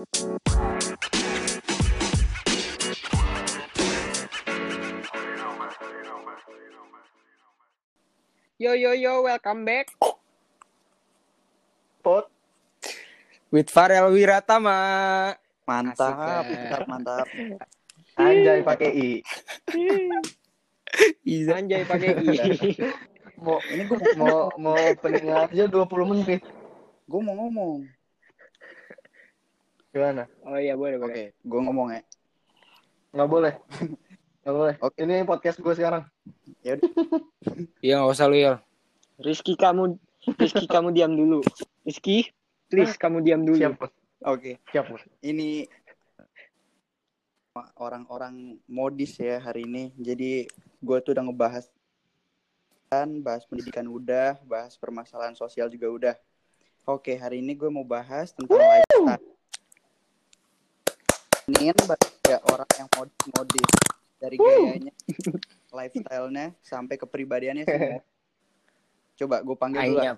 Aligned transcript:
Yo 0.00 0.08
yo 8.72 8.96
yo, 8.96 9.20
welcome 9.20 9.68
back 9.68 9.92
Pot. 12.00 12.32
with 13.52 13.68
Farel 13.68 14.08
Wiratama. 14.16 15.36
Mantap, 15.68 16.48
Asik, 16.48 16.48
mantap, 16.48 16.80
mantap. 16.88 17.26
Anjay 18.24 18.64
pakai 18.64 18.90
i. 18.96 19.10
Anjay 21.60 21.84
pakai 21.84 22.16
i. 22.24 22.36
Mau 23.36 23.60
ini 23.68 23.84
gue 23.84 24.00
mau 24.16 24.48
mau 24.56 24.80
opening 24.80 25.28
aja 25.28 25.68
20 25.68 25.92
menit. 26.08 26.40
Gue 27.04 27.20
mau 27.20 27.36
ngomong. 27.36 27.99
Gimana? 29.90 30.30
Oh 30.46 30.54
iya 30.54 30.78
boleh 30.78 31.02
Oke, 31.02 31.06
boleh. 31.06 31.26
gue 31.34 31.60
ngomong 31.66 31.88
ya. 31.90 32.02
Nggak 33.10 33.28
boleh. 33.28 33.54
Nggak 34.46 34.54
boleh. 34.56 34.74
Oke. 34.80 34.96
Ini 35.02 35.14
podcast 35.26 35.58
gue 35.58 35.74
sekarang. 35.74 36.02
Ya 36.62 36.78
udah. 36.78 36.90
Iya 37.84 37.94
nggak 38.00 38.12
usah 38.14 38.26
lu 38.30 38.36
ya. 38.38 38.54
Rizky 39.20 39.52
kamu, 39.58 39.98
Rizky 40.38 40.64
kamu 40.64 40.96
diam 40.96 41.12
dulu. 41.12 41.44
Rizky, 41.84 42.32
please 42.72 42.96
kamu 42.96 43.20
diam 43.20 43.42
dulu. 43.44 43.60
Siap, 43.60 43.76
Bos. 43.76 43.92
Oke, 44.24 44.60
Siap, 44.72 44.84
Bos. 44.88 45.02
ini 45.20 45.68
orang-orang 47.76 48.56
modis 48.68 49.16
ya 49.20 49.40
hari 49.40 49.68
ini. 49.68 49.92
Jadi 49.96 50.48
gue 50.80 50.98
tuh 51.04 51.12
udah 51.12 51.24
ngebahas 51.24 51.68
kan, 52.88 53.08
bahas 53.20 53.44
pendidikan 53.44 53.84
udah, 53.88 54.40
bahas 54.48 54.76
permasalahan 54.80 55.36
sosial 55.36 55.68
juga 55.68 55.88
udah. 55.88 56.14
Oke, 56.88 57.16
hari 57.16 57.44
ini 57.44 57.52
gue 57.52 57.68
mau 57.68 57.84
bahas 57.84 58.32
tentang 58.32 58.56
lifestyle. 58.56 59.39
Ini 61.60 61.76
ya 62.24 62.40
orang 62.48 62.70
yang 62.72 62.88
modis-modis 62.96 63.68
dari 64.16 64.40
gayanya, 64.40 64.96
lifestyle-nya 65.68 66.56
sampai 66.64 66.96
kepribadiannya 66.96 67.68
semua. 67.68 68.00
Coba 69.20 69.44
gue 69.44 69.56
panggil 69.60 69.92
dulu. 69.92 70.00
Ayap. 70.00 70.16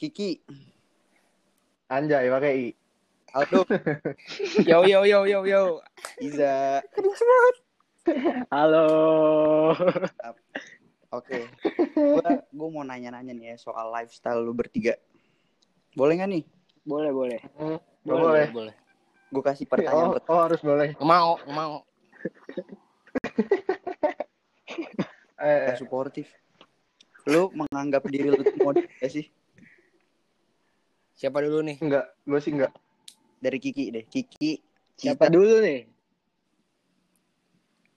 Kiki, 0.00 0.40
Anjay 1.92 2.32
pakai 2.32 2.52
i. 2.56 2.68
Aldo, 3.36 3.68
Yo 4.72 4.88
yo 4.88 5.04
yo 5.04 5.28
yo 5.28 5.44
yo. 5.44 5.84
Iza. 6.16 6.80
Halo. 8.48 8.88
Oke, 11.12 11.44
gua 11.92 12.40
gua 12.48 12.68
mau 12.72 12.84
nanya-nanya 12.88 13.36
nih 13.36 13.52
ya 13.52 13.54
soal 13.60 13.92
lifestyle 13.92 14.40
lu 14.40 14.56
bertiga. 14.56 14.96
Boleh 15.92 16.16
nggak 16.16 16.30
nih? 16.32 16.44
Boleh 16.88 17.12
boleh. 17.12 17.40
Nggak 18.00 18.16
boleh. 18.16 18.46
boleh. 18.48 18.74
Gue 19.28 19.42
kasih 19.44 19.66
pertanyaan. 19.70 20.16
Oh, 20.16 20.32
oh, 20.32 20.40
harus 20.44 20.60
boleh. 20.64 20.96
Mau 21.00 21.40
mau. 21.48 21.82
Eh, 25.38 25.70
suportif. 25.78 26.26
Lu 27.30 27.46
menganggap 27.54 28.02
diri 28.10 28.26
lu 28.26 28.42
modis 28.58 28.90
gak 28.98 29.06
sih? 29.06 29.30
Siapa 31.14 31.38
dulu 31.38 31.62
nih? 31.62 31.78
enggak, 31.78 32.10
gue 32.26 32.40
sih 32.42 32.52
enggak. 32.58 32.74
Dari 33.38 33.58
Kiki 33.62 33.84
deh. 33.94 34.04
Kiki. 34.10 34.58
Siapa 34.98 35.30
dulu 35.30 35.62
nih? 35.62 35.86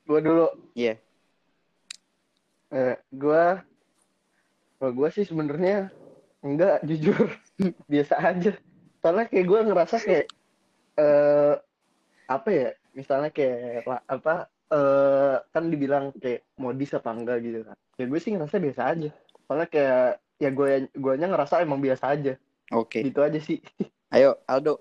Gue 0.05 0.19
dulu. 0.21 0.47
Iya. 0.77 1.01
Eh, 2.69 2.95
gue, 3.09 3.43
kalau 4.77 4.91
gue 4.93 5.09
sih 5.09 5.25
sebenarnya 5.25 5.89
enggak 6.45 6.85
jujur 6.85 7.25
biasa 7.91 8.21
aja. 8.21 8.53
Soalnya 9.01 9.25
kayak 9.33 9.45
gue 9.49 9.59
ngerasa 9.65 9.97
kayak 9.97 10.25
eh 10.29 10.40
apa 12.39 12.49
ya? 12.51 12.69
Misalnya 12.95 13.29
kayak 13.31 13.87
apa? 14.07 14.47
eh 14.71 15.35
kan 15.51 15.67
dibilang 15.67 16.15
kayak 16.15 16.47
modis 16.55 16.95
apa 16.95 17.11
enggak 17.11 17.43
gitu 17.43 17.67
kan? 17.67 17.75
Ya 17.99 18.05
gue 18.07 18.19
sih 18.23 18.31
ngerasa 18.31 18.55
biasa 18.55 18.81
aja. 18.95 19.09
Soalnya 19.43 19.67
kayak 19.67 20.23
ya 20.39 20.49
gue 20.49 20.69
gue 20.95 21.13
ngerasa 21.19 21.59
emang 21.59 21.83
biasa 21.83 22.15
aja. 22.15 22.33
Oke. 22.71 23.03
Gitu 23.03 23.19
aja 23.19 23.35
sih. 23.43 23.59
Ayo 24.15 24.39
Aldo. 24.47 24.79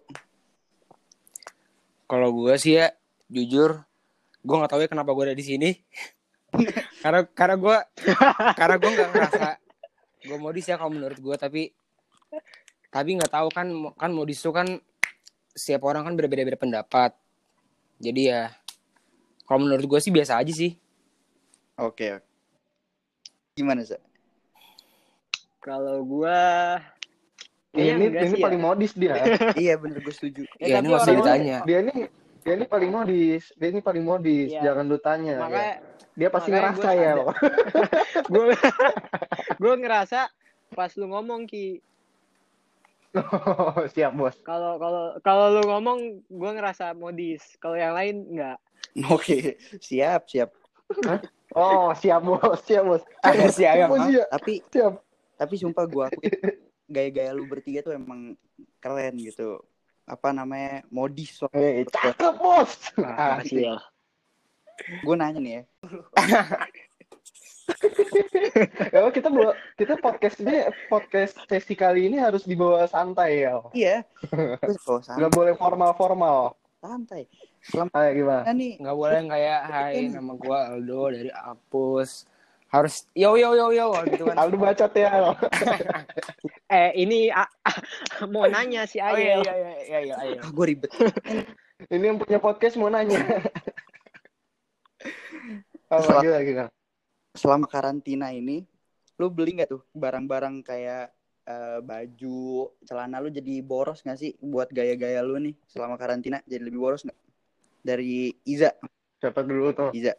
Kalau 2.07 2.31
gue 2.31 2.55
sih 2.59 2.79
ya 2.79 2.95
jujur, 3.27 3.83
gue 4.43 4.57
nggak 4.59 4.71
tahu 4.71 4.83
ya 4.83 4.89
kenapa 4.91 5.11
gue 5.11 5.25
ada 5.31 5.37
di 5.39 5.47
sini. 5.47 5.71
karena 7.03 7.27
karena 7.31 7.57
gue 7.59 7.77
karena 8.59 8.77
gue 8.79 8.91
nggak 8.91 9.11
ngerasa 9.11 9.47
gue 10.21 10.39
modis 10.39 10.67
ya 10.67 10.79
kalau 10.79 10.91
menurut 10.91 11.19
gue 11.19 11.37
tapi 11.39 11.71
tapi 12.91 13.11
nggak 13.15 13.31
tahu 13.31 13.49
kan 13.55 13.71
kan 13.95 14.11
modis 14.11 14.43
itu 14.43 14.51
kan 14.51 14.67
setiap 15.55 15.87
orang 15.87 16.07
kan 16.07 16.15
berbeda-beda 16.15 16.59
pendapat. 16.59 17.15
Jadi 18.01 18.33
ya 18.33 18.49
kalau 19.45 19.69
menurut 19.69 19.85
gue 19.85 20.01
sih 20.01 20.09
biasa 20.09 20.41
aja 20.41 20.53
sih. 20.57 20.73
Oke. 21.77 22.17
oke. 22.17 22.27
Gimana 23.53 23.85
sih? 23.85 24.01
Kalau 25.61 26.01
gue 26.01 26.41
ini 27.77 28.09
ini 28.09 28.37
paling 28.41 28.61
modis 28.61 28.97
dia. 28.97 29.21
iya 29.61 29.77
bener 29.77 30.01
gue 30.01 30.15
setuju. 30.17 30.49
ya, 30.57 30.81
tapi 30.81 30.89
ini 30.89 30.97
orang- 30.97 31.19
ditanya. 31.21 31.57
Dia 31.69 31.79
ini 31.85 31.95
dia 32.41 32.55
ini 32.57 32.67
paling 32.67 32.91
modis. 32.91 33.53
Dia 33.61 33.69
ini 33.69 33.81
paling 33.85 34.05
modis. 34.07 34.49
Iya. 34.49 34.73
Jangan 34.73 34.85
lu 34.89 34.99
tanya. 34.99 35.35
ya. 35.37 35.41
Makanya 35.45 35.75
Dia 36.17 36.29
pasti 36.29 36.51
makanya 36.51 36.73
ngerasa 36.73 36.91
gua 36.91 37.05
ya. 37.05 37.13
gue 38.33 38.45
gue 39.63 39.75
ngerasa 39.85 40.21
pas 40.73 40.91
lu 40.97 41.07
ngomong 41.13 41.45
ki 41.45 41.83
siap 43.95 44.13
bos. 44.15 44.37
kalau 44.47 44.79
kalau 44.79 45.05
kalau 45.21 45.47
lu 45.59 45.63
ngomong 45.67 45.99
gue 46.27 46.51
ngerasa 46.55 46.95
modis 46.95 47.43
kalau 47.59 47.75
yang 47.75 47.95
lain 47.95 48.27
enggak 48.31 48.59
Oke, 49.07 49.55
siap 49.79 50.27
siap. 50.27 50.51
Oh 51.55 51.95
siap 51.95 52.23
bos, 52.23 52.59
siap 52.67 52.83
bos. 52.83 53.03
Si 53.55 53.63
Ayam, 53.63 53.87
Bos, 53.91 54.03
ah. 54.03 54.11
iya. 54.11 54.25
Tapi 54.27 54.63
Siap. 54.67 54.99
tapi 55.39 55.55
sumpah 55.57 55.85
gue 55.87 56.03
akuin 56.11 56.35
gaya-gaya 56.91 57.31
lu 57.31 57.47
bertiga 57.47 57.87
tuh 57.87 57.95
emang 57.95 58.35
keren 58.83 59.15
gitu. 59.15 59.63
Apa 60.11 60.35
namanya 60.35 60.83
modis 60.91 61.39
Eh, 61.55 61.87
cakep 61.87 62.35
bos. 62.35 62.91
Ah, 62.99 63.39
Makasih 63.39 63.59
ya. 63.71 63.77
Gue 65.07 65.15
nanya 65.15 65.39
nih 65.39 65.53
ya. 65.55 65.63
ya 68.95 69.09
kita 69.11 69.29
bawa 69.29 69.53
kita 69.75 69.95
podcast 69.99 70.37
ini 70.41 70.57
podcast 70.89 71.35
sesi 71.47 71.75
kali 71.75 72.11
ini 72.11 72.19
harus 72.19 72.45
dibawa 72.45 72.85
santai 72.87 73.47
ya. 73.47 73.61
Iya. 73.73 73.97
Terus 74.61 74.79
kalau 74.83 75.01
santai, 75.01 75.19
Nggak 75.23 75.33
boleh 75.33 75.55
formal 75.57 75.91
formal. 75.95 76.39
santai. 76.81 77.29
Selama 77.61 77.93
Ayo 77.93 78.11
gimana? 78.17 78.43
nih 78.57 78.73
nggak 78.81 78.97
boleh 78.97 79.21
kayak 79.29 79.61
hai 79.69 80.09
nama 80.09 80.33
gue 80.33 80.59
Aldo 80.73 81.01
dari 81.13 81.29
Apus 81.29 82.25
harus 82.71 83.03
yo 83.13 83.35
yo 83.35 83.53
yo 83.53 83.69
yo 83.69 83.91
gitu 84.09 84.25
kan 84.25 84.37
Aldo 84.41 84.57
bacot 84.57 84.93
ya. 84.97 85.35
eh 86.73 86.89
ini 86.97 87.29
ah, 87.29 87.45
ah, 87.67 87.77
mau 88.31 88.49
nanya 88.49 88.89
si 88.89 88.97
Oh, 88.97 89.13
Ayel 89.13 89.45
iya, 89.45 89.53
iya 89.53 89.71
iya 89.85 89.99
iya 90.01 90.17
iya 90.25 90.41
ah, 90.41 90.49
gue 90.49 90.65
ribet. 90.65 90.89
Ini 91.89 92.05
yang 92.07 92.17
punya 92.17 92.41
podcast 92.41 92.81
mau 92.81 92.89
nanya. 92.89 93.19
Oh, 95.91 96.01
gila, 96.23 96.39
gila. 96.41 96.67
Selama 97.31 97.71
karantina 97.71 98.35
ini, 98.35 98.67
lu 99.21 99.31
beli 99.31 99.55
nggak 99.59 99.71
tuh 99.71 99.83
barang-barang 99.95 100.67
kayak 100.67 101.15
eh, 101.47 101.79
baju, 101.79 102.75
celana 102.83 103.23
lu 103.23 103.31
jadi 103.31 103.63
boros 103.63 104.03
nggak 104.03 104.19
sih 104.19 104.35
buat 104.43 104.67
gaya-gaya 104.71 105.23
lu 105.23 105.39
nih 105.39 105.55
selama 105.71 105.95
karantina 105.95 106.43
jadi 106.47 106.63
lebih 106.67 106.81
boros 106.83 107.07
nggak? 107.07 107.19
Dari 107.81 108.35
Iza, 108.45 108.75
Siapa 109.21 109.45
dulu 109.45 109.73
tuh? 109.77 109.91
Iza. 109.93 110.17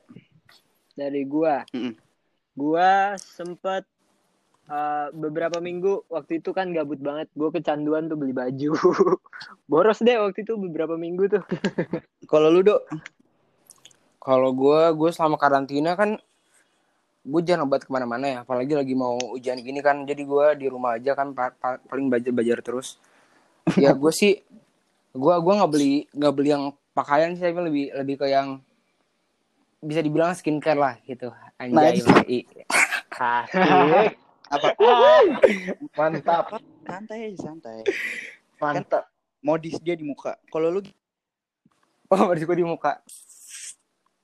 dari 0.91 1.23
gua 1.23 1.63
Mm-mm. 1.71 1.95
gua 2.53 3.15
sempet 3.17 3.87
eh, 4.69 5.07
beberapa 5.15 5.57
minggu 5.63 6.05
waktu 6.11 6.43
itu 6.43 6.51
kan 6.51 6.69
gabut 6.75 6.99
banget 6.99 7.31
gua 7.33 7.49
kecanduan 7.49 8.11
tuh 8.11 8.19
beli 8.19 8.35
baju 8.35 8.71
boros 9.71 10.03
deh 10.03 10.19
waktu 10.19 10.43
itu 10.43 10.53
beberapa 10.59 10.95
minggu 10.99 11.27
tuh 11.31 11.43
Kalau 12.31 12.47
lu 12.53 12.61
dok, 12.63 12.85
kalau 14.21 14.53
gua 14.53 14.93
gua 14.93 15.09
selama 15.11 15.35
karantina 15.41 15.97
kan 15.99 16.15
gue 17.21 17.41
jarang 17.45 17.69
banget 17.69 17.85
ke 17.85 17.91
mana-mana 17.93 18.25
ya 18.25 18.37
apalagi 18.41 18.73
lagi 18.73 18.97
mau 18.97 19.13
ujian 19.37 19.61
gini 19.61 19.77
kan 19.85 20.09
jadi 20.09 20.25
gua 20.25 20.57
di 20.57 20.65
rumah 20.65 20.97
aja 20.97 21.13
kan 21.13 21.37
pa- 21.37 21.53
pa- 21.53 21.77
paling 21.85 22.09
belajar 22.09 22.33
belajar 22.33 22.57
terus 22.65 22.97
ya 23.77 23.93
gue 23.93 24.09
sih 24.09 24.41
gua 25.13 25.37
gua 25.37 25.61
nggak 25.61 25.71
beli 25.71 26.09
nggak 26.17 26.33
beli 26.33 26.49
yang 26.49 26.73
pakaian 26.97 27.37
sih 27.37 27.45
tapi 27.45 27.61
lebih 27.61 27.85
lebih 27.93 28.15
ke 28.17 28.25
yang 28.25 28.57
bisa 29.81 30.01
dibilang 30.01 30.33
skincare 30.33 30.81
lah 30.81 30.93
gitu 31.05 31.29
anjay 31.61 32.01
Nice. 32.01 32.09
Apa? 34.51 34.67
Mantap. 35.95 36.57
Santai 36.83 37.31
aja 37.31 37.39
santai. 37.39 37.85
Mantap. 38.59 39.07
Modis 39.39 39.79
dia 39.79 39.95
di 39.95 40.03
muka. 40.03 40.35
Kalau 40.51 40.67
lu 40.67 40.81
oh 42.11 42.21
berarti 42.27 42.43
gue 42.43 42.57
di 42.59 42.67
muka 42.67 42.99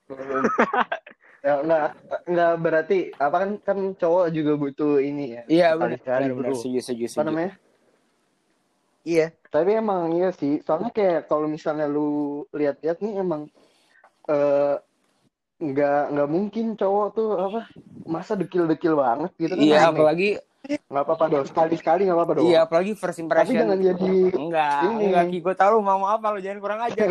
ya, 1.40 1.54
enggak, 1.62 1.86
enggak 2.26 2.52
berarti 2.58 2.98
apa 3.14 3.36
kan 3.38 3.50
kan 3.62 3.78
cowok 3.94 4.26
juga 4.30 4.52
butuh 4.56 4.94
ini 4.98 5.24
ya. 5.38 5.42
iya 5.46 5.68
benar 5.74 5.98
benar 6.34 6.54
setuju 6.54 6.78
setuju 6.82 7.04
Apa 7.14 7.24
namanya? 7.26 7.52
Iya. 9.06 9.32
Tapi 9.48 9.70
emang 9.72 10.12
iya 10.12 10.28
sih, 10.36 10.60
soalnya 10.60 10.92
kayak 10.92 11.32
kalau 11.32 11.48
misalnya 11.48 11.88
lu 11.88 12.44
lihat-lihat 12.52 13.00
nih 13.00 13.24
emang 13.24 13.48
eh 14.28 14.76
nggak 15.58 16.02
nggak 16.14 16.28
mungkin 16.30 16.66
cowok 16.78 17.06
tuh 17.16 17.28
apa 17.34 17.60
masa 18.06 18.38
dekil-dekil 18.38 18.94
banget 18.94 19.30
gitu 19.40 19.52
kan 19.58 19.64
Iya, 19.64 19.78
aneh. 19.80 19.90
apalagi 19.90 20.28
nggak 20.68 21.02
apa-apa 21.02 21.24
dong 21.32 21.46
sekali-sekali 21.48 22.06
nggak 22.06 22.14
apa-apa 22.18 22.32
dong 22.38 22.46
iya, 22.46 22.58
apalagi 22.62 22.92
first 22.94 23.18
tapi 23.18 23.24
impression. 23.26 23.56
jangan 23.56 23.78
jadi 23.80 24.12
Enggak, 24.36 24.78
Ini. 24.84 25.02
enggak 25.08 25.24
Ki, 25.32 25.38
gue 25.40 25.54
tau 25.56 25.70
lu 25.74 25.80
mau 25.80 25.98
apa 26.04 26.26
lu 26.30 26.38
jangan 26.38 26.58
kurang 26.60 26.80
ajar. 26.84 27.08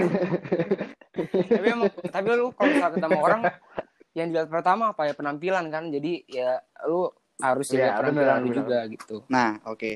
tapi 1.49 1.67
emang, 1.67 1.89
tapi 2.07 2.27
lu 2.31 2.45
kalau 2.53 2.69
misalnya 2.69 2.93
ketemu 2.93 3.17
orang 3.19 3.41
yang 4.17 4.33
dilihat 4.33 4.49
pertama 4.49 4.91
apa 4.97 5.05
ya 5.05 5.13
penampilan 5.13 5.69
kan, 5.69 5.93
jadi 5.93 6.25
ya 6.25 6.57
lu 6.89 7.13
harus 7.37 7.69
jaga 7.69 8.01
penampilan 8.01 8.25
benar, 8.25 8.41
lu 8.41 8.49
benar. 8.49 8.57
juga 8.65 8.79
gitu. 8.89 9.15
Nah, 9.29 9.61
oke. 9.69 9.91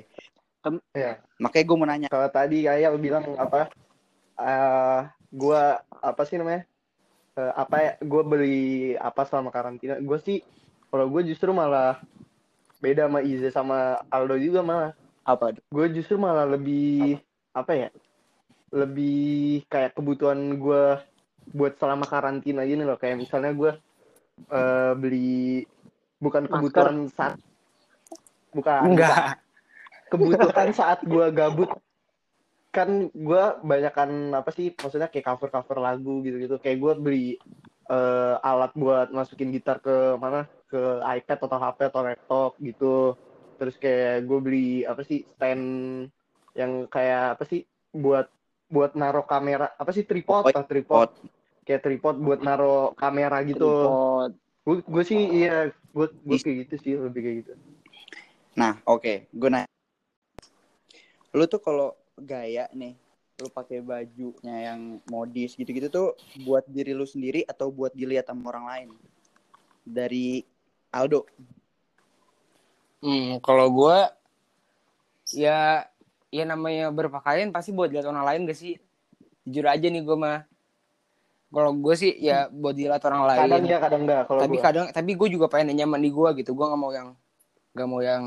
ya 0.93 1.17
Makanya 1.41 1.65
gue 1.65 1.77
mau 1.81 1.87
nanya. 1.89 2.07
kalau 2.13 2.29
tadi 2.29 2.69
kayak 2.69 2.93
bilang 3.01 3.25
apa 3.33 3.73
eh 4.37 5.01
gua 5.33 5.81
apa 6.05 6.21
sih 6.29 6.37
namanya 6.37 6.69
Eh, 7.31 7.53
apa 7.55 7.75
ya 7.79 7.91
gue 8.03 8.23
beli 8.27 8.59
apa 8.99 9.23
selama 9.23 9.55
karantina 9.55 9.95
gue 10.03 10.19
sih 10.19 10.43
kalau 10.91 11.07
gue 11.07 11.31
justru 11.31 11.55
malah 11.55 11.95
beda 12.83 13.07
sama 13.07 13.19
Ize 13.23 13.47
sama 13.55 14.03
Aldo 14.11 14.35
juga 14.35 14.59
malah 14.59 14.91
Apa? 15.23 15.55
gue 15.55 15.85
justru 15.95 16.19
malah 16.19 16.43
lebih 16.43 17.23
apa 17.55 17.71
ya 17.71 17.89
lebih 18.75 19.63
kayak 19.71 19.95
kebutuhan 19.95 20.59
gue 20.59 20.99
buat 21.55 21.79
selama 21.79 22.03
karantina 22.03 22.67
gini 22.67 22.83
loh 22.83 22.99
kayak 22.99 23.23
misalnya 23.23 23.55
gue 23.55 23.71
eh, 24.47 24.93
beli 24.95 25.65
bukan 26.17 26.45
Masker. 26.45 26.57
kebutuhan 26.57 26.97
saat 27.09 27.37
bukan 28.51 28.81
Enggak. 28.87 29.39
kebutuhan 30.11 30.69
saat 30.71 30.99
gue 31.03 31.25
gabut 31.31 31.71
kan 32.71 33.11
gue 33.11 33.43
banyakan 33.61 34.31
apa 34.31 34.47
sih 34.55 34.71
maksudnya 34.71 35.11
kayak 35.11 35.27
cover 35.27 35.51
cover 35.51 35.77
lagu 35.77 36.23
gitu 36.23 36.39
gitu 36.39 36.55
kayak 36.57 36.77
gue 36.79 36.93
beli 36.97 37.27
eh, 37.87 38.35
alat 38.39 38.71
buat 38.73 39.11
masukin 39.11 39.51
gitar 39.51 39.83
ke 39.83 40.15
mana 40.15 40.47
ke 40.71 40.79
iPad 41.03 41.39
atau 41.43 41.59
HP 41.59 41.79
atau 41.91 42.01
laptop 42.01 42.51
gitu 42.63 42.95
terus 43.59 43.75
kayak 43.75 44.23
gue 44.23 44.39
beli 44.39 44.69
apa 44.87 45.03
sih 45.03 45.27
stand 45.35 46.07
yang 46.55 46.87
kayak 46.87 47.35
apa 47.35 47.43
sih 47.43 47.63
buat 47.91 48.27
buat 48.71 48.95
naro 48.95 49.27
kamera 49.27 49.75
apa 49.75 49.91
sih 49.91 50.07
tripod 50.07 50.47
Oh, 50.47 50.51
atau 50.51 50.63
tripod 50.63 51.11
Tripod. 51.11 51.40
Kayak 51.71 51.81
tripod 51.87 52.19
buat 52.19 52.43
naro 52.43 52.91
kamera 52.99 53.39
gitu 53.47 53.71
Tripod. 53.71 54.31
gue 54.67 54.75
gue 54.83 55.03
sih 55.07 55.21
iya 55.47 55.71
gue 55.95 56.07
gue 56.11 56.37
kayak 56.43 56.57
gitu 56.67 56.75
sih 56.83 56.93
lebih 56.99 57.21
kayak 57.23 57.37
gitu 57.47 57.53
Nah, 58.51 58.75
oke. 58.83 59.31
Gue 59.31 59.49
nanya. 59.49 59.69
Lu 61.31 61.47
tuh 61.47 61.63
kalau 61.63 61.95
gaya 62.19 62.67
nih, 62.75 62.99
lu 63.39 63.47
pakai 63.47 63.79
bajunya 63.79 64.71
yang 64.71 64.99
modis 65.07 65.55
gitu-gitu 65.55 65.87
tuh 65.87 66.07
buat 66.43 66.67
diri 66.67 66.91
lu 66.91 67.07
sendiri 67.07 67.47
atau 67.47 67.71
buat 67.71 67.95
dilihat 67.95 68.27
sama 68.27 68.51
orang 68.51 68.65
lain? 68.67 68.89
Dari 69.87 70.43
Aldo. 70.91 71.23
Hmm, 73.01 73.39
kalau 73.41 73.71
gue 73.71 73.97
ya 75.33 75.87
ya 76.29 76.43
namanya 76.43 76.91
berpakaian 76.91 77.49
pasti 77.49 77.71
buat 77.71 77.89
lihat 77.89 78.05
orang 78.05 78.27
lain 78.27 78.41
gak 78.51 78.59
sih? 78.59 78.75
Jujur 79.47 79.71
aja 79.71 79.87
nih 79.87 80.03
gue 80.03 80.17
mah. 80.19 80.43
Kalau 81.51 81.71
gue 81.75 81.95
sih 81.99 82.15
ya 82.15 82.47
buat 82.47 82.71
dilihat 82.71 83.03
orang 83.03 83.27
lain. 83.27 83.39
kadang 83.43 83.63
ya 83.67 83.77
kadang 83.83 84.01
enggak 84.07 84.21
kalau 84.31 84.39
tapi 84.39 84.55
gue 84.55 84.63
kadang 84.63 84.85
tapi 84.89 85.11
gue 85.19 85.27
juga 85.27 85.45
pengen 85.51 85.75
nyaman 85.75 85.99
di 85.99 86.09
gue 86.09 86.29
gitu. 86.39 86.55
Gue 86.55 86.65
nggak 86.65 86.79
mau 86.79 86.91
yang 86.95 87.09
nggak 87.75 87.87
mau 87.91 87.99
yang 87.99 88.23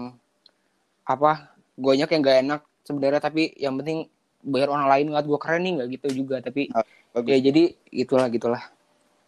apa? 1.09 1.57
Gue 1.75 1.97
yang 1.99 2.07
gak 2.07 2.39
enak 2.45 2.61
sebenarnya 2.85 3.21
tapi 3.25 3.51
yang 3.57 3.75
penting 3.81 4.07
bayar 4.45 4.69
orang 4.71 4.87
lain 4.93 5.05
ngeliat 5.11 5.27
gue 5.27 5.39
keren 5.41 5.63
nih 5.65 5.73
nggak 5.81 5.89
gitu 5.99 6.09
juga 6.25 6.37
tapi 6.45 6.69
Ah, 6.77 6.85
bagus. 7.17 7.33
ya 7.33 7.39
jadi 7.41 7.63
gitulah 7.91 8.29
gitulah 8.29 8.63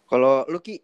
Kalau 0.07 0.47
lu 0.47 0.61
Ki, 0.63 0.79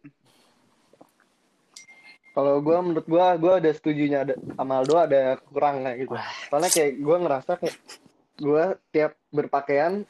Kalau 2.33 2.59
gue 2.66 2.77
menurut 2.81 3.06
gue, 3.06 3.25
gue 3.39 3.54
ada 3.62 3.69
setujunya 3.71 4.25
ada 4.25 4.33
sama 4.57 4.81
Aldo 4.81 4.98
ada 4.98 5.38
kurangnya 5.54 5.94
gitu. 6.01 6.18
Soalnya 6.50 6.71
kayak 6.74 6.92
gue 6.98 7.18
ngerasa 7.21 7.51
kayak 7.62 7.77
gue 8.42 8.63
tiap 8.89 9.13
berpakaian 9.30 10.01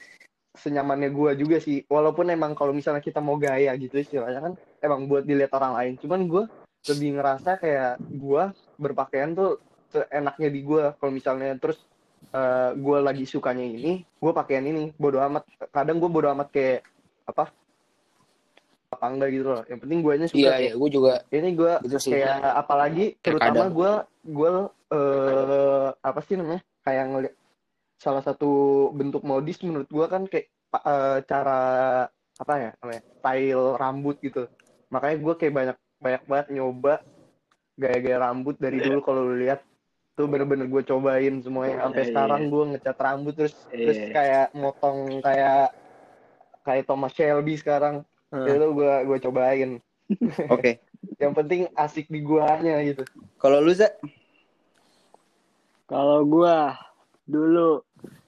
senyamannya 0.53 1.09
gue 1.09 1.31
juga 1.37 1.57
sih. 1.57 1.81
Walaupun 1.89 2.29
emang 2.29 2.53
kalau 2.53 2.71
misalnya 2.71 3.01
kita 3.01 3.19
mau 3.19 3.35
gaya 3.41 3.73
gitu 3.77 3.97
istilahnya 3.97 4.39
kan 4.39 4.53
emang 4.79 5.09
buat 5.09 5.25
dilihat 5.25 5.51
orang 5.57 5.73
lain. 5.73 5.93
Cuman 5.97 6.29
gue 6.29 6.43
lebih 6.93 7.09
ngerasa 7.17 7.57
kayak 7.57 7.97
gue 7.99 8.43
berpakaian 8.77 9.33
tuh 9.33 9.57
seenaknya 9.89 10.49
di 10.53 10.61
gue. 10.61 10.93
Kalau 10.97 11.11
misalnya 11.11 11.57
terus 11.57 11.81
eh, 12.29 12.71
gue 12.77 12.97
lagi 13.01 13.25
sukanya 13.25 13.65
ini, 13.65 14.05
gue 14.05 14.31
pakaian 14.31 14.63
ini. 14.63 14.93
Bodo 14.93 15.17
amat. 15.25 15.43
Kadang 15.73 15.97
gue 15.97 16.09
bodo 16.09 16.29
amat 16.37 16.53
kayak 16.53 16.85
apa? 17.25 17.49
Apa 18.93 19.05
enggak 19.09 19.29
gitu 19.33 19.49
loh. 19.57 19.63
Yang 19.65 19.79
penting 19.89 19.99
gue 20.05 20.13
suka 20.29 20.37
iya 20.37 20.53
iya 20.69 20.73
gue 20.77 20.89
juga 20.93 21.13
ini 21.33 21.49
gue 21.57 21.73
gitu 21.89 21.97
sih 21.97 22.13
kayak 22.13 22.45
apalagi 22.45 23.17
terutama 23.25 23.65
gue 23.73 23.91
gue 24.29 24.49
eh 24.93 25.89
apa 25.97 26.19
sih 26.21 26.37
namanya 26.37 26.61
kayak 26.85 27.03
ngeliat 27.09 27.35
salah 28.03 28.19
satu 28.19 28.51
bentuk 28.91 29.23
modis 29.23 29.63
menurut 29.63 29.87
gue 29.87 30.05
kan 30.11 30.27
kayak 30.27 30.51
eh, 30.75 31.17
cara 31.23 31.59
apa 32.35 32.53
ya 32.59 32.69
namanya 32.83 33.01
style 33.15 33.65
rambut 33.79 34.19
gitu 34.19 34.43
makanya 34.91 35.17
gue 35.23 35.33
kayak 35.39 35.53
banyak 35.55 35.77
banyak 36.03 36.23
banget 36.27 36.47
nyoba 36.51 36.99
gaya-gaya 37.79 38.17
rambut 38.19 38.59
dari 38.59 38.83
dulu 38.83 38.99
kalau 38.99 39.23
lu 39.23 39.39
lihat 39.39 39.63
tuh 40.13 40.27
bener-bener 40.27 40.67
gue 40.67 40.83
cobain 40.83 41.41
semuanya 41.41 41.87
sampai 41.87 42.03
Iya, 42.03 42.09
sekarang 42.11 42.41
iya. 42.43 42.51
gue 42.51 42.63
ngecat 42.69 42.97
rambut 42.99 43.33
terus 43.33 43.53
terus 43.71 43.97
Iya. 43.97 44.09
kayak 44.11 44.47
motong 44.53 44.97
kayak 45.23 45.73
kayak 46.61 46.83
Thomas 46.85 47.13
Shelby 47.15 47.55
sekarang 47.55 48.03
Hmm. 48.33 48.49
itu 48.49 48.65
gue 48.73 48.93
gue 49.05 49.17
cobain 49.23 49.71
oke. 50.49 50.71
yang 51.21 51.37
penting 51.37 51.69
asik 51.77 52.09
di 52.09 52.25
guanya 52.25 52.81
gitu 52.81 53.05
Kalau 53.37 53.61
lu 53.61 53.69
Za, 53.71 53.93
Kalau 55.85 56.25
gua 56.25 56.73
dulu 57.23 57.83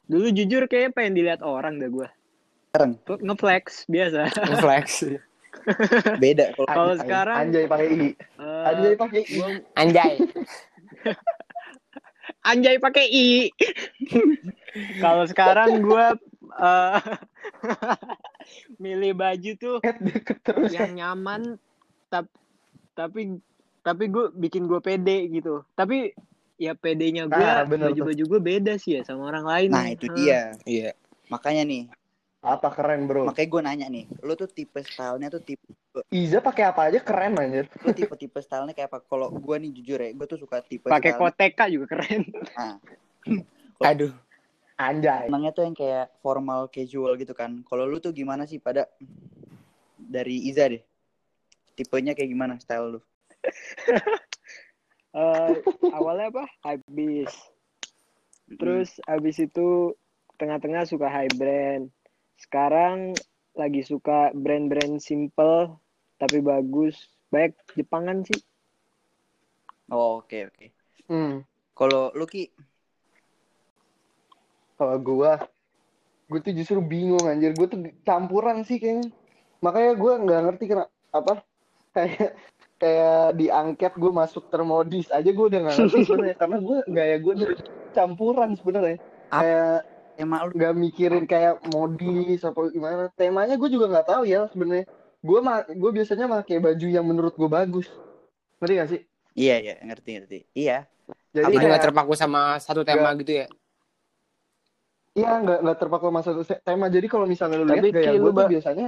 dulu 0.05 0.27
jujur 0.29 0.65
kayaknya 0.65 0.91
pengen 0.91 1.13
dilihat 1.13 1.41
orang 1.41 1.77
dah 1.77 1.87
gua. 1.87 2.07
Sekarang? 2.69 2.91
Ngeflex 3.07 3.63
biasa. 3.87 4.19
flex 4.59 4.87
beda. 6.21 6.51
Kalau 6.53 6.67
Kalau 6.67 6.93
An- 6.93 6.99
sekarang- 6.99 7.37
anjay 7.41 7.65
pakai 7.65 7.87
i 7.87 7.99
Eh, 8.37 8.63
anjay 8.65 8.93
pakai 8.93 9.21
i 9.23 9.39
anjay 9.73 10.13
anjay 12.49 12.75
pakai 12.77 13.05
i. 13.07 13.27
Kalau 14.99 15.23
sekarang 15.25 15.81
gua 15.81 16.13
eh, 16.53 16.99
milih 18.83 19.15
baju 19.15 19.51
tuh 19.57 19.77
yang 20.69 20.93
nyaman 20.93 21.57
tap, 22.07 22.29
tapi 22.93 23.39
tapi 23.81 24.03
gue 24.07 24.33
bikin 24.33 24.65
gue 24.65 24.77
pede 24.79 25.29
gitu. 25.29 25.61
Tapi 25.73 26.13
ya 26.55 26.71
pedenya 26.73 27.27
gue 27.27 27.43
Ah, 27.43 27.67
baju-baju 27.67 28.23
gue 28.23 28.39
beda 28.41 28.73
sih 28.79 28.99
ya 28.99 29.01
sama 29.03 29.27
orang 29.27 29.45
lain. 29.45 29.69
Nah, 29.71 29.91
itu 29.91 30.07
Hmm. 30.07 30.15
dia. 30.15 30.41
iya 30.63 30.91
Makanya 31.27 31.63
nih, 31.67 31.83
apa 32.45 32.69
keren 32.69 33.09
bro 33.09 33.25
makanya 33.25 33.49
gue 33.49 33.61
nanya 33.65 33.87
nih, 33.89 34.05
lu 34.21 34.37
tuh 34.37 34.45
tipe 34.45 34.77
stylenya 34.85 35.33
tuh 35.33 35.41
tipe 35.41 35.65
Iza 36.11 36.43
pakai 36.43 36.67
apa 36.67 36.91
aja 36.91 36.99
keren 36.99 37.39
anjir 37.39 37.65
lu 37.81 37.91
tipe 37.95 38.13
tipe 38.19 38.39
stylenya 38.43 38.75
kayak 38.75 38.91
apa? 38.93 38.99
Kalau 39.09 39.31
gue 39.33 39.55
nih 39.57 39.71
jujur 39.73 39.99
ya, 39.99 40.11
gue 40.13 40.27
tuh 40.27 40.39
suka 40.39 40.61
tipe 40.61 40.87
Pakai 40.91 41.17
koteka 41.17 41.65
juga 41.71 41.97
keren. 41.97 42.23
Nah, 42.55 42.77
aduh 43.83 44.13
anjay 44.77 45.27
Emangnya 45.27 45.49
tuh 45.49 45.65
yang 45.65 45.73
kayak 45.75 46.13
formal 46.21 46.69
casual 46.69 47.17
gitu 47.17 47.33
kan. 47.33 47.65
Kalau 47.65 47.89
lu 47.89 47.97
tuh 47.99 48.13
gimana 48.13 48.45
sih 48.45 48.61
pada 48.61 48.85
dari 49.97 50.45
Iza 50.51 50.69
deh. 50.69 50.83
Tipenya 51.75 52.13
kayak 52.15 52.29
gimana 52.31 52.53
style 52.61 52.99
lu? 52.99 52.99
Eh, 55.15 55.55
awalnya 55.95 56.27
apa? 56.27 56.45
Habis. 56.67 57.31
Terus 58.59 58.99
habis 59.07 59.39
itu 59.39 59.95
tengah-tengah 60.35 60.83
suka 60.83 61.07
high 61.07 61.31
brand. 61.39 61.87
Sekarang 62.35 63.15
lagi 63.55 63.81
suka 63.87 64.35
brand-brand 64.35 64.99
simple 64.99 65.79
tapi 66.19 66.43
bagus. 66.43 67.07
Baik 67.31 67.55
Jepangan 67.79 68.27
sih. 68.27 68.39
Oh, 69.87 70.19
oke 70.19 70.51
oke. 70.51 70.65
hmm. 71.07 71.47
Kalau 71.75 72.11
lu 72.15 72.27
Ki, 72.27 72.51
kalau 74.75 74.99
gua 74.99 75.39
gue 76.25 76.39
tuh 76.41 76.53
justru 76.57 76.81
bingung 76.81 77.21
anjir 77.29 77.53
gue 77.53 77.67
tuh 77.69 77.79
campuran 78.01 78.65
sih 78.65 78.81
kayaknya 78.81 79.13
makanya 79.61 79.93
gue 79.93 80.13
nggak 80.25 80.41
ngerti 80.49 80.65
kenapa 80.73 80.89
apa 81.13 81.33
kayak 81.95 82.33
kayak 82.75 83.39
di 83.39 83.47
angket 83.47 83.93
gue 83.95 84.11
masuk 84.11 84.51
termodis 84.51 85.07
aja 85.07 85.27
gue 85.27 85.45
udah 85.47 85.59
nggak 85.63 85.75
ngerti 85.79 85.99
sebenarnya. 86.03 86.35
Karena 86.35 86.57
gue 86.59 86.77
gaya 86.91 87.15
gue 87.19 87.33
tuh 87.39 87.49
campuran 87.95 88.49
sebenarnya. 88.59 88.97
Kayak 89.31 89.77
emak 90.15 90.41
lu. 90.47 90.51
nggak 90.55 90.73
mikirin 90.75 91.25
kayak 91.27 91.55
modis 91.71 92.43
apa 92.43 92.59
gimana. 92.71 93.07
Temanya 93.15 93.55
gue 93.55 93.69
juga 93.71 93.85
nggak 93.91 94.07
tahu 94.07 94.23
ya 94.27 94.47
sebenarnya. 94.51 94.85
Gue 95.25 95.39
ma- 95.41 95.65
gue 95.65 95.91
biasanya 95.91 96.25
pakai 96.29 96.57
baju 96.61 96.87
yang 96.87 97.05
menurut 97.07 97.33
gue 97.33 97.49
bagus. 97.49 97.87
Ngerti 98.59 98.73
gak 98.75 98.89
sih? 98.91 99.01
Iya 99.35 99.55
iya 99.59 99.75
ngerti 99.83 100.09
ngerti. 100.19 100.39
Iya. 100.55 100.77
jadi 101.35 101.51
nggak 101.51 101.67
kayak 101.67 101.85
terpaku 101.91 102.13
sama 102.15 102.55
satu 102.63 102.87
tema 102.87 103.11
gitu 103.19 103.43
ya? 103.43 103.45
Iya 105.15 105.31
nggak 105.43 105.59
nggak 105.63 105.77
terpaku 105.79 106.05
sama 106.11 106.21
satu 106.23 106.41
tema. 106.43 106.87
Jadi 106.87 107.07
kalau 107.11 107.27
misalnya 107.27 107.59
lu 107.59 107.67
lihat 107.67 107.83
gaya 107.91 108.15
gue 108.15 108.31
tuh 108.31 108.51
biasanya 108.51 108.87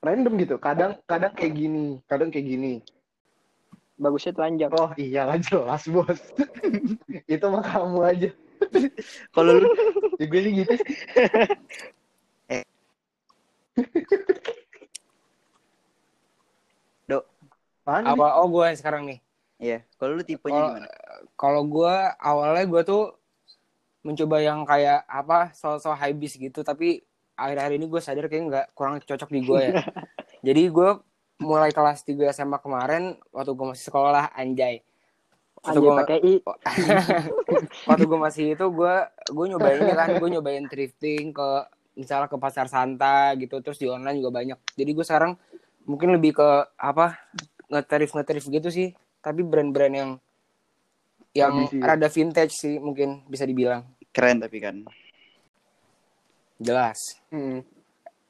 random 0.00 0.32
gitu. 0.40 0.56
Kadang 0.56 1.00
kadang 1.04 1.32
kayak 1.36 1.52
gini 1.52 2.00
kadang 2.08 2.28
kayak 2.32 2.46
gini 2.48 2.72
Bagusnya 3.96 4.32
telanjang. 4.32 4.70
oh 4.72 4.92
iyalah 4.94 5.40
jelas 5.40 5.88
bos 5.88 6.20
itu 7.32 7.46
mah 7.48 7.64
kamu 7.64 7.98
aja 8.02 8.30
Kalau 9.36 9.52
lu 9.60 9.68
ya 10.16 10.24
gue 10.26 10.40
sih 10.40 10.52
gitu. 10.58 10.72
Eh. 12.48 12.64
Dok. 17.06 17.24
Mana 17.84 17.98
nih? 18.02 18.10
Apa? 18.16 18.26
Oh 18.40 18.48
gue 18.48 18.66
sekarang 18.74 19.04
nih. 19.06 19.18
ya, 19.56 19.80
kalau 19.96 20.12
lu 20.12 20.22
tipenya 20.22 20.52
Kalau 20.52 20.68
gimana? 20.68 20.88
kalau 21.32 21.62
gue 21.64 21.94
awalnya 22.20 22.64
gue 22.66 22.82
tuh 22.84 23.02
mencoba 24.04 24.36
yang 24.38 24.60
kayak 24.62 25.00
apa 25.08 25.48
so-so 25.50 25.90
high 25.90 26.12
beast 26.12 26.36
gitu 26.36 26.60
tapi 26.60 27.00
akhir-akhir 27.32 27.72
ini 27.74 27.88
gue 27.88 27.96
sadar 27.98 28.28
kayak 28.28 28.44
nggak 28.46 28.66
kurang 28.76 29.00
cocok 29.00 29.32
di 29.32 29.40
gue 29.42 29.56
ya 29.58 29.80
jadi 30.44 30.62
gue 30.68 30.90
mulai 31.40 31.70
kelas 31.72 32.00
3 32.04 32.32
SMA 32.32 32.58
kemarin 32.64 33.16
waktu 33.32 33.52
gue 33.52 33.66
masih 33.72 33.84
sekolah 33.92 34.32
anjay 34.32 34.80
waktu 35.60 35.78
gue 35.82 35.92
pakai 35.92 36.18
i. 36.22 36.34
waktu 37.88 38.04
gue 38.06 38.18
masih 38.20 38.44
itu 38.56 38.64
gue 38.70 38.94
gue 39.32 39.44
nyobain 39.50 39.78
ini 39.82 39.92
kan 39.92 40.08
gue 40.16 40.28
nyobain 40.32 40.64
thrifting 40.70 41.34
ke 41.34 41.48
misalnya 41.96 42.28
ke 42.28 42.36
pasar 42.36 42.68
Santa 42.68 43.32
gitu 43.40 43.60
terus 43.60 43.80
di 43.80 43.88
online 43.88 44.20
juga 44.20 44.40
banyak 44.40 44.58
jadi 44.76 44.90
gue 44.92 45.04
sekarang 45.04 45.32
mungkin 45.88 46.12
lebih 46.16 46.36
ke 46.36 46.48
apa 46.76 47.18
ngetarif 47.72 48.14
ngetarif 48.14 48.44
gitu 48.46 48.68
sih 48.68 48.92
tapi 49.20 49.42
brand-brand 49.42 49.94
yang 49.94 50.10
yang 51.36 51.52
Tradisi 51.68 51.76
ya. 51.76 51.84
rada 51.84 52.08
vintage 52.08 52.54
sih 52.56 52.74
mungkin 52.80 53.26
bisa 53.28 53.44
dibilang 53.44 53.84
Keren 54.14 54.40
tapi 54.40 54.64
kan. 54.64 54.80
jelas 56.56 56.96
Hmm. 57.28 57.60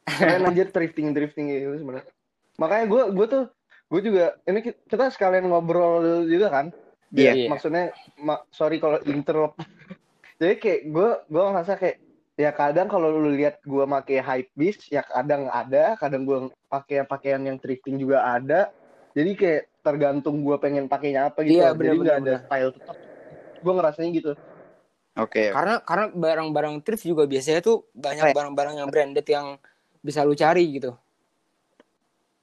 Keren 0.06 0.50
aja 0.50 0.66
thrifting 0.66 1.14
thrifting 1.14 1.46
gitu 1.50 1.78
sebenarnya. 1.78 2.15
Makanya 2.56 2.84
gue 2.88 3.02
gue 3.12 3.26
tuh 3.28 3.44
gue 3.86 4.00
juga 4.02 4.34
ini 4.44 4.60
ki- 4.64 4.78
kita 4.88 5.12
sekalian 5.12 5.46
ngobrol 5.48 6.26
juga 6.26 6.50
kan. 6.50 6.66
Iya. 7.14 7.32
Iya. 7.32 7.46
Maksudnya 7.52 7.84
ma- 8.18 8.42
sorry 8.50 8.82
kalau 8.82 8.98
interrupt. 9.06 9.56
Jadi 10.40 10.54
kayak 10.60 10.80
gue 10.92 11.08
gue 11.32 11.42
ngerasa 11.42 11.72
kayak 11.80 11.96
ya 12.36 12.50
kadang 12.52 12.92
kalau 12.92 13.08
lu 13.08 13.32
lihat 13.32 13.64
gue 13.64 13.84
make 13.88 14.20
hype 14.20 14.52
beast 14.52 14.92
ya 14.92 15.00
kadang 15.06 15.48
ada, 15.48 15.96
kadang 15.96 16.28
gue 16.28 16.52
pakai 16.68 17.08
pakaian 17.08 17.40
yang 17.40 17.56
thrifting 17.56 17.96
juga 17.96 18.24
ada. 18.24 18.68
Jadi 19.16 19.32
kayak 19.32 19.62
tergantung 19.80 20.44
gue 20.44 20.56
pengen 20.60 20.90
pakainya 20.90 21.32
apa 21.32 21.40
gitu. 21.46 21.56
Iya, 21.62 21.72
Jadi 21.72 21.80
bener, 21.80 21.94
nggak 21.96 22.18
bener, 22.20 22.36
ada 22.36 22.44
style 22.44 22.70
tetap. 22.76 22.96
Gue 23.64 23.72
ngerasanya 23.72 24.10
gitu. 24.12 24.32
Oke. 25.16 25.48
karena 25.48 25.80
karena 25.80 26.12
barang-barang 26.12 26.84
thrift 26.84 27.08
juga 27.08 27.24
biasanya 27.24 27.64
tuh 27.64 27.88
banyak 27.96 28.36
barang-barang 28.36 28.84
yang 28.84 28.88
branded 28.92 29.24
yang 29.24 29.56
bisa 30.04 30.20
lu 30.20 30.36
cari 30.36 30.76
gitu 30.76 30.92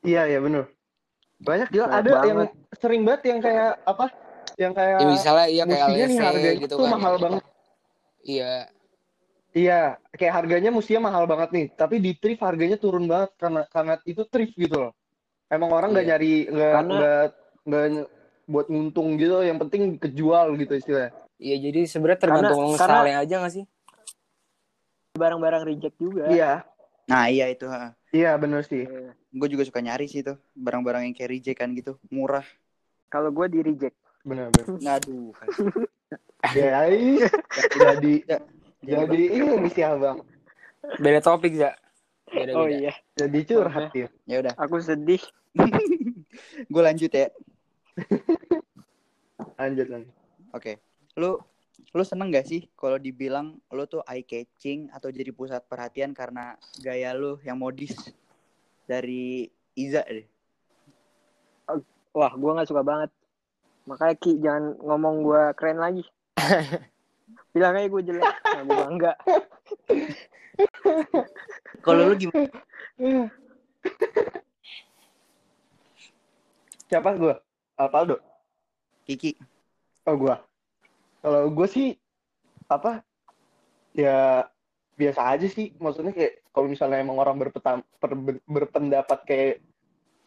Iya 0.03 0.22
iya 0.27 0.39
bener. 0.39 0.67
Banyak 1.39 1.67
gila 1.69 1.86
Banyak 1.88 1.98
ada 1.98 2.12
banget. 2.13 2.27
yang 2.27 2.39
sering 2.75 3.01
banget 3.03 3.22
yang 3.25 3.39
kayak 3.39 3.69
apa? 3.83 4.05
Yang 4.53 4.74
kayak 4.75 4.98
ya 5.00 5.07
misalnya 5.07 5.48
iya 5.48 5.63
kayak 5.65 5.88
nih 5.89 6.17
harganya 6.19 6.53
gitu 6.62 6.74
tuh 6.75 6.86
kan 6.86 6.91
mahal 6.93 7.15
banget. 7.17 7.43
iya 8.22 8.53
Iya, 9.53 10.01
kayak 10.17 10.33
harganya 10.33 10.74
mestinya 10.74 11.13
mahal 11.13 11.29
banget 11.29 11.53
nih, 11.53 11.65
tapi 11.77 12.01
di 12.01 12.17
thrift 12.17 12.41
harganya 12.41 12.74
turun 12.74 13.05
banget 13.05 13.38
karena 13.38 13.62
karena 13.69 13.93
itu 14.01 14.25
thrift 14.25 14.57
gitu 14.57 14.81
loh. 14.81 14.91
Emang 15.45 15.69
orang 15.69 15.93
nggak 15.93 16.01
Iya. 16.01 16.12
nyari 16.17 16.33
nggak 16.50 16.72
Karena- 16.74 16.89
nggak 16.98 17.25
nggak 17.62 17.86
buat 18.50 18.67
nguntung 18.67 19.07
gitu, 19.15 19.38
yang 19.39 19.62
penting 19.62 20.01
kejual 20.01 20.57
gitu 20.57 20.74
istilahnya. 20.74 21.13
iya 21.38 21.55
jadi 21.60 21.86
sebenarnya 21.86 22.19
tergantung 22.19 22.74
Karena- 22.74 23.05
style 23.05 23.22
aja 23.22 23.36
gak 23.39 23.53
sih 23.53 23.65
Barang-barang 25.13 25.63
reject 25.63 25.95
juga. 26.01 26.25
Iya, 26.25 26.65
Nah, 27.13 27.29
iya 27.29 27.46
itu, 27.53 27.70
ha. 27.70 27.93
iya 28.10 28.34
bener 28.41 28.65
sih. 28.65 28.89
Gue 29.29 29.46
juga 29.46 29.62
suka 29.70 29.86
nyari 29.86 30.10
sih 30.10 30.25
tuh 30.25 30.41
barang-barang 30.58 31.05
yang 31.05 31.13
kayak 31.13 31.29
reject 31.29 31.62
kan 31.62 31.70
gitu, 31.77 32.01
murah. 32.10 32.46
Kalau 33.13 33.29
gue 33.29 33.46
di 33.53 33.62
reject. 33.62 33.93
Bener 34.25 34.50
bener. 34.50 34.65
Aduh. 34.98 35.29
ya, 36.58 36.82
jadi 37.86 38.13
Ya, 38.84 39.08
jadi 39.08 39.22
ini 39.32 39.70
sih 39.72 39.86
abang. 39.86 40.27
beda 41.00 41.24
topik 41.24 41.55
ya 41.55 41.72
beda 42.27 42.51
Oh 42.60 42.67
beda 42.67 42.75
iya, 42.75 42.93
Jadi 43.15 43.39
curhat 43.48 43.96
ya. 43.96 44.12
Ya 44.27 44.43
udah, 44.43 44.53
aku 44.60 44.75
sedih. 44.84 45.24
gue 46.74 46.82
lanjut 46.84 47.08
ya. 47.13 47.32
Lanjut 49.55 49.88
lanjut. 49.88 50.13
Oke. 50.51 50.82
Lu 51.15 51.39
lu 51.92 52.04
seneng 52.08 52.32
gak 52.32 52.48
sih 52.48 52.72
kalau 52.80 52.96
dibilang 52.96 53.60
lu 53.75 53.84
tuh 53.84 54.00
eye 54.08 54.24
catching 54.24 54.88
atau 54.96 55.12
jadi 55.12 55.36
pusat 55.36 55.60
perhatian 55.68 56.16
karena 56.16 56.56
gaya 56.80 57.12
lu 57.12 57.36
yang 57.44 57.60
modis 57.60 57.92
dari 58.88 59.52
Iza 59.74 60.06
deh. 60.06 60.28
Wah, 62.13 62.30
gue 62.38 62.52
nggak 62.54 62.70
suka 62.70 62.86
banget. 62.86 63.10
Makanya 63.90 64.16
Ki 64.22 64.38
jangan 64.38 64.78
ngomong 64.78 65.25
gue 65.25 65.42
keren 65.58 65.82
lagi. 65.82 66.06
Bilang 67.58 67.74
aja 67.74 67.90
gue 67.90 68.02
jelek. 68.06 68.24
Nah, 68.24 68.62
gue 68.62 68.75
bangga. 68.78 69.13
Kalau 71.86 72.06
lu 72.06 72.13
gimana? 72.13 72.54
Siapa 76.86 77.18
gue? 77.18 77.34
Alpaldo. 77.82 78.22
Kiki? 79.04 79.36
Oh 80.08 80.16
gua. 80.16 80.40
Kalau 81.24 81.48
gue 81.56 81.68
sih 81.72 81.88
apa 82.68 83.00
ya 83.96 84.44
biasa 85.00 85.22
aja 85.34 85.48
sih. 85.48 85.72
Maksudnya 85.80 86.12
kayak 86.12 86.44
kalau 86.51 86.68
misalnya 86.68 87.00
emang 87.00 87.18
orang 87.18 87.39
berpetam, 87.39 87.82
per- 87.98 88.44
berpendapat 88.44 89.20
kayak 89.24 89.56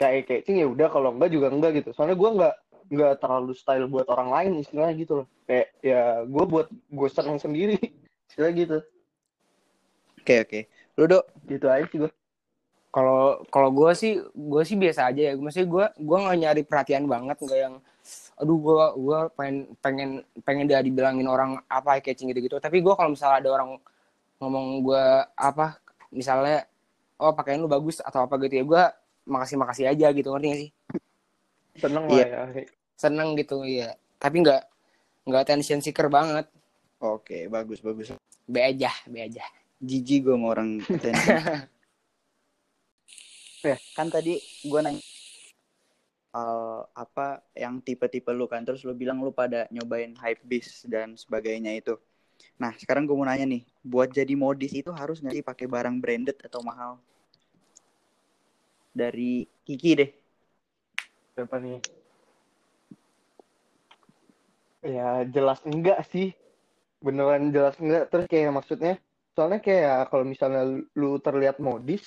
kayak 0.01 0.25
catching 0.29 0.61
ya 0.61 0.67
udah 0.69 0.89
kalau 0.89 1.13
enggak 1.13 1.31
juga 1.33 1.53
enggak 1.53 1.85
gitu. 1.85 1.93
Soalnya 1.93 2.17
gua 2.17 2.31
enggak 2.33 2.55
enggak 2.87 3.13
terlalu 3.21 3.53
style 3.53 3.87
buat 3.93 4.07
orang 4.09 4.29
lain 4.33 4.51
istilahnya 4.65 4.95
gitu 4.97 5.13
loh. 5.23 5.27
Kayak 5.47 5.69
ya 5.85 6.25
gue 6.25 6.45
buat 6.49 6.67
gue 6.73 7.09
seneng 7.13 7.39
sendiri 7.39 7.77
istilah 8.33 8.53
gitu. 8.57 8.79
Oke 10.23 10.35
oke. 10.43 10.61
Lu 10.99 11.05
dok? 11.07 11.25
Gitu 11.47 11.67
aja 11.69 11.85
sih 11.87 12.01
gue. 12.01 12.13
kalau 12.89 13.45
kalau 13.53 13.69
gue 13.77 13.93
sih 13.93 14.17
gue 14.33 14.63
sih 14.65 14.73
biasa 14.73 15.13
aja 15.13 15.21
ya 15.29 15.33
maksudnya 15.37 15.69
gue 15.69 15.85
gue 16.01 16.17
nggak 16.17 16.39
nyari 16.41 16.63
perhatian 16.65 17.05
banget 17.05 17.37
nggak 17.45 17.61
yang 17.61 17.75
aduh 18.37 18.57
gue 18.57 18.75
gue 19.01 19.19
pengen 19.33 19.57
pengen 19.81 20.11
pengen 20.45 20.65
dia 20.69 20.81
dibilangin 20.81 21.25
orang 21.25 21.57
apa 21.67 21.99
catching 21.99 22.29
gitu 22.31 22.41
gitu 22.45 22.57
tapi 22.61 22.85
gue 22.85 22.93
kalau 22.93 23.09
misalnya 23.09 23.41
ada 23.41 23.51
orang 23.51 23.81
ngomong 24.37 24.85
gue 24.85 25.05
apa 25.33 25.81
misalnya 26.13 26.69
oh 27.17 27.33
pakaian 27.33 27.57
lu 27.57 27.67
bagus 27.67 27.99
atau 27.99 28.25
apa 28.25 28.37
gitu 28.39 28.55
ya 28.55 28.65
gue 28.65 28.83
makasih 29.27 29.57
makasih 29.57 29.85
aja 29.89 30.13
gitu 30.13 30.29
ngerti 30.31 30.47
gak 30.47 30.61
sih 30.61 30.71
Seneng 31.77 32.05
Iya. 32.09 32.25
lah 32.29 32.49
ya. 32.53 32.65
seneng 32.95 33.29
gitu 33.35 33.65
ya 33.65 33.97
tapi 34.17 34.41
nggak 34.41 34.63
nggak 35.25 35.43
attention 35.43 35.81
seeker 35.81 36.09
banget 36.09 36.45
Oke 36.97 37.49
bagus 37.49 37.81
bagus. 37.81 38.13
be 38.45 38.61
aja 38.61 38.93
be 39.07 39.21
aja 39.23 39.45
Jijik 39.77 40.25
gue 40.25 40.33
sama 40.33 40.47
orang 40.53 40.81
attention. 40.83 41.37
Ya. 43.61 43.75
kan 43.93 44.07
tadi 44.07 44.39
gue 44.63 44.79
nanya 44.79 45.03
soal 46.37 46.85
apa 46.93 47.41
yang 47.57 47.81
tipe-tipe 47.81 48.29
lu 48.29 48.45
kan 48.45 48.61
terus 48.61 48.85
lu 48.85 48.93
bilang 48.93 49.25
lu 49.25 49.33
pada 49.33 49.65
nyobain 49.73 50.13
hype 50.21 50.45
beast 50.45 50.85
dan 50.85 51.17
sebagainya 51.17 51.73
itu. 51.73 51.97
Nah 52.61 52.77
sekarang 52.77 53.09
gue 53.09 53.17
mau 53.17 53.25
nanya 53.25 53.49
nih, 53.49 53.65
buat 53.81 54.13
jadi 54.13 54.37
modis 54.37 54.77
itu 54.77 54.93
harus 54.93 55.25
nggak 55.25 55.33
sih 55.33 55.41
pakai 55.41 55.65
barang 55.65 55.97
branded 55.97 56.37
atau 56.45 56.61
mahal? 56.61 57.01
Dari 58.93 59.49
Kiki 59.65 59.97
deh. 59.97 60.11
Siapa 61.33 61.57
nih? 61.57 61.81
Ya 64.85 65.25
jelas 65.25 65.65
enggak 65.65 66.05
sih. 66.13 66.37
Beneran 67.01 67.49
jelas 67.49 67.81
enggak. 67.81 68.13
Terus 68.13 68.29
kayak 68.29 68.53
maksudnya, 68.53 69.01
soalnya 69.33 69.65
kayak 69.65 70.13
kalau 70.13 70.29
misalnya 70.29 70.85
lu 70.93 71.17
terlihat 71.17 71.65
modis, 71.65 72.05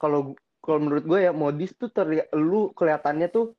kalau 0.00 0.32
kalau 0.64 0.80
menurut 0.80 1.04
gue 1.04 1.20
ya 1.28 1.32
modis 1.36 1.76
tuh 1.76 1.92
terlihat 1.92 2.32
lu 2.32 2.72
kelihatannya 2.72 3.28
tuh 3.28 3.52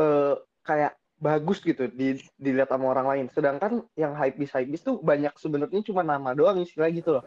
eh, 0.00 0.34
kayak 0.64 0.96
bagus 1.20 1.60
gitu 1.60 1.84
di, 1.92 2.16
dilihat 2.40 2.72
sama 2.72 2.96
orang 2.96 3.06
lain. 3.12 3.26
Sedangkan 3.28 3.84
yang 3.94 4.16
hype 4.16 4.40
bis 4.40 4.52
hype 4.56 4.72
bis 4.72 4.80
tuh 4.80 4.96
banyak 5.04 5.36
sebenarnya 5.36 5.84
cuma 5.84 6.00
nama 6.00 6.32
doang 6.32 6.64
istilah 6.64 6.88
gitu 6.88 7.20
loh. 7.20 7.24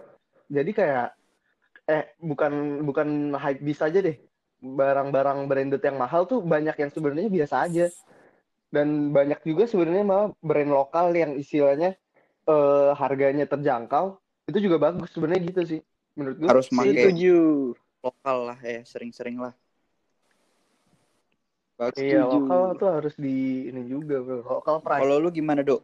Jadi 0.50 0.72
kayak 0.74 1.14
eh 1.86 2.16
bukan 2.18 2.82
bukan 2.88 3.36
hype 3.38 3.62
bis 3.62 3.84
aja 3.84 4.00
deh 4.00 4.16
barang-barang 4.64 5.52
branded 5.52 5.84
yang 5.84 6.00
mahal 6.00 6.24
tuh 6.24 6.40
banyak 6.40 6.72
yang 6.80 6.88
sebenarnya 6.88 7.28
biasa 7.28 7.68
aja 7.68 7.92
dan 8.72 9.12
banyak 9.12 9.44
juga 9.44 9.68
sebenarnya 9.68 10.08
malah 10.08 10.28
brand 10.40 10.72
lokal 10.72 11.12
yang 11.12 11.36
istilahnya 11.36 12.00
eh, 12.48 12.92
harganya 12.96 13.44
terjangkau 13.44 14.16
itu 14.48 14.60
juga 14.64 14.80
bagus 14.80 15.12
sebenarnya 15.12 15.42
gitu 15.52 15.62
sih 15.68 15.80
menurut 16.18 16.38
gue 16.40 16.50
Harus. 16.50 16.68
Setuju. 16.70 17.38
Lokal 18.04 18.38
lah 18.52 18.60
ya, 18.60 18.82
sering-sering 18.84 19.40
lah. 19.40 19.54
Bagus. 21.74 21.98
iya 21.98 22.22
setuju. 22.22 22.38
lokal 22.38 22.64
tuh 22.78 22.90
harus 22.92 23.14
di 23.18 23.36
ini 23.68 23.82
juga 23.86 24.22
bro. 24.22 24.62
lokal 24.62 24.78
price 24.80 25.02
Kalau 25.02 25.18
lu 25.18 25.30
gimana 25.30 25.62
dok? 25.62 25.82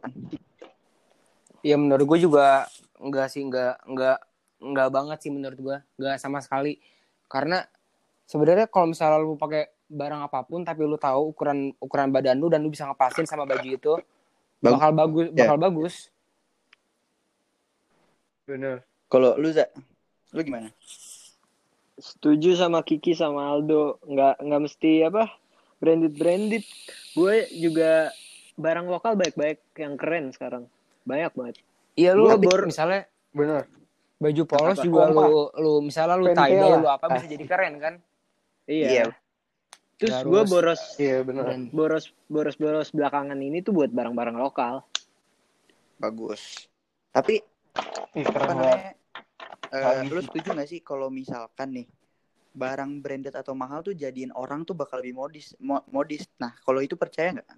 ya 1.60 1.76
menurut 1.76 2.06
gue 2.06 2.18
juga 2.24 2.64
enggak 2.96 3.26
sih 3.28 3.42
enggak 3.42 3.76
enggak 3.84 4.18
nggak 4.60 4.88
banget 4.88 5.18
sih 5.20 5.32
menurut 5.32 5.56
gua 5.56 5.76
nggak 5.96 6.16
sama 6.16 6.40
sekali 6.40 6.76
karena 7.26 7.64
sebenarnya 8.24 8.64
kalau 8.64 8.88
misalnya 8.88 9.18
lu 9.18 9.34
pakai 9.34 9.68
barang 9.88 10.20
apa 10.22 10.44
pun 10.44 10.62
tapi 10.62 10.84
lu 10.84 10.94
tahu 10.94 11.32
ukuran 11.32 11.72
ukuran 11.76 12.08
badan 12.08 12.36
lu 12.36 12.46
dan 12.46 12.60
lu 12.60 12.68
bisa 12.68 12.84
ngepasin 12.84 13.24
sama 13.24 13.44
baju 13.44 13.64
itu 13.66 13.94
Bag- 14.60 14.76
bakal 14.76 14.90
bagus 14.94 15.26
Ya. 15.32 15.36
bakal 15.44 15.56
bagus 15.58 15.94
Bener. 18.44 18.82
Kalau 19.06 19.38
lu 19.38 19.50
Za, 19.50 19.70
lu 20.34 20.42
gimana? 20.42 20.74
Setuju 21.94 22.58
sama 22.58 22.82
Kiki 22.82 23.14
sama 23.14 23.46
Aldo. 23.46 24.02
Nggak 24.02 24.42
nggak 24.42 24.60
mesti 24.60 25.06
apa 25.06 25.30
branded 25.80 26.14
branded. 26.14 26.64
Gue 27.10 27.48
juga 27.50 28.12
barang 28.54 28.86
lokal 28.86 29.16
baik-baik 29.16 29.58
yang 29.74 29.96
keren 29.96 30.30
sekarang. 30.30 30.68
Banyak 31.02 31.32
banget. 31.32 31.56
iya 31.94 32.12
lu 32.12 32.30
bor- 32.38 32.64
misalnya 32.64 33.04
Bener. 33.30 33.66
baju 34.16 34.42
polos 34.46 34.78
Apa? 34.78 34.84
juga 34.84 35.00
Kompak. 35.06 35.26
lu 35.26 35.32
lu 35.56 35.72
misalnya 35.82 36.14
lu 36.14 36.26
tie 36.30 36.54
lu 36.54 36.86
apa 36.86 37.06
bisa 37.10 37.26
jadi 37.26 37.44
keren 37.44 37.74
kan 37.76 37.94
Iya. 38.62 38.86
Iya. 38.86 39.04
Terus 39.96 40.16
gue 40.22 40.42
boros 40.46 40.80
Iya 40.96 41.20
bener. 41.20 41.44
boros 41.68 42.08
boros 42.24 42.54
boros 42.54 42.88
belakangan 42.90 43.36
ini 43.36 43.60
tuh 43.60 43.74
buat 43.74 43.90
barang-barang 43.90 44.36
lokal. 44.36 44.86
Bagus. 45.96 46.70
Tapi 47.10 47.42
Ih, 48.12 48.22
apa 48.22 48.30
keren 48.30 48.48
banget. 48.48 48.56
namanya? 48.56 48.92
eh, 49.68 49.82
Habis. 50.00 50.08
lu 50.08 50.20
setuju 50.22 50.48
gak 50.52 50.68
sih 50.68 50.80
kalau 50.80 51.08
misalkan 51.08 51.68
nih 51.72 51.86
barang 52.50 52.98
branded 52.98 53.34
atau 53.34 53.54
mahal 53.54 53.80
tuh 53.80 53.94
jadiin 53.94 54.34
orang 54.34 54.66
tuh 54.66 54.74
bakal 54.74 54.98
lebih 54.98 55.16
modis 55.16 55.54
mo- 55.62 55.86
modis. 55.90 56.26
Nah, 56.36 56.54
kalau 56.66 56.82
itu 56.82 56.98
percaya 56.98 57.38
nggak? 57.38 57.48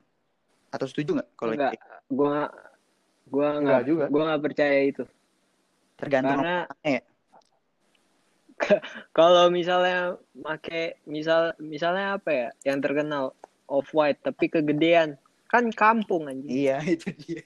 Atau 0.72 0.86
setuju 0.88 1.20
nggak 1.20 1.30
kalau 1.36 1.52
Enggak. 1.56 1.72
itu? 1.74 1.86
Gue 2.12 2.38
gue 3.32 3.46
Enggak 3.48 3.62
nggak 3.64 3.84
juga. 3.88 4.04
gue 4.12 4.22
nggak 4.22 4.42
percaya 4.42 4.78
itu. 4.84 5.04
Tergantung 5.96 6.40
Karena 6.44 6.56
ya. 6.84 7.00
kalau 9.18 9.50
misalnya 9.50 10.20
make 10.36 11.00
misal 11.08 11.56
misalnya 11.58 12.20
apa 12.20 12.30
ya 12.30 12.48
yang 12.62 12.78
terkenal 12.78 13.34
off 13.66 13.90
white 13.90 14.22
tapi 14.22 14.46
kegedean 14.52 15.16
kan 15.48 15.68
kampung 15.72 16.28
anjing. 16.28 16.48
Iya, 16.48 16.80
itu 16.94 17.08
dia. 17.16 17.44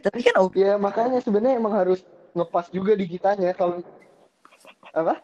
Tapi 0.00 0.18
kan 0.22 0.34
oke 0.38 0.56
Ya 0.56 0.76
makanya 0.76 1.18
sebenarnya 1.20 1.58
emang 1.58 1.74
harus 1.74 2.00
ngepas 2.32 2.68
juga 2.68 2.92
di 2.92 3.06
kitanya 3.06 3.52
kalau 3.52 3.80
apa? 4.92 5.20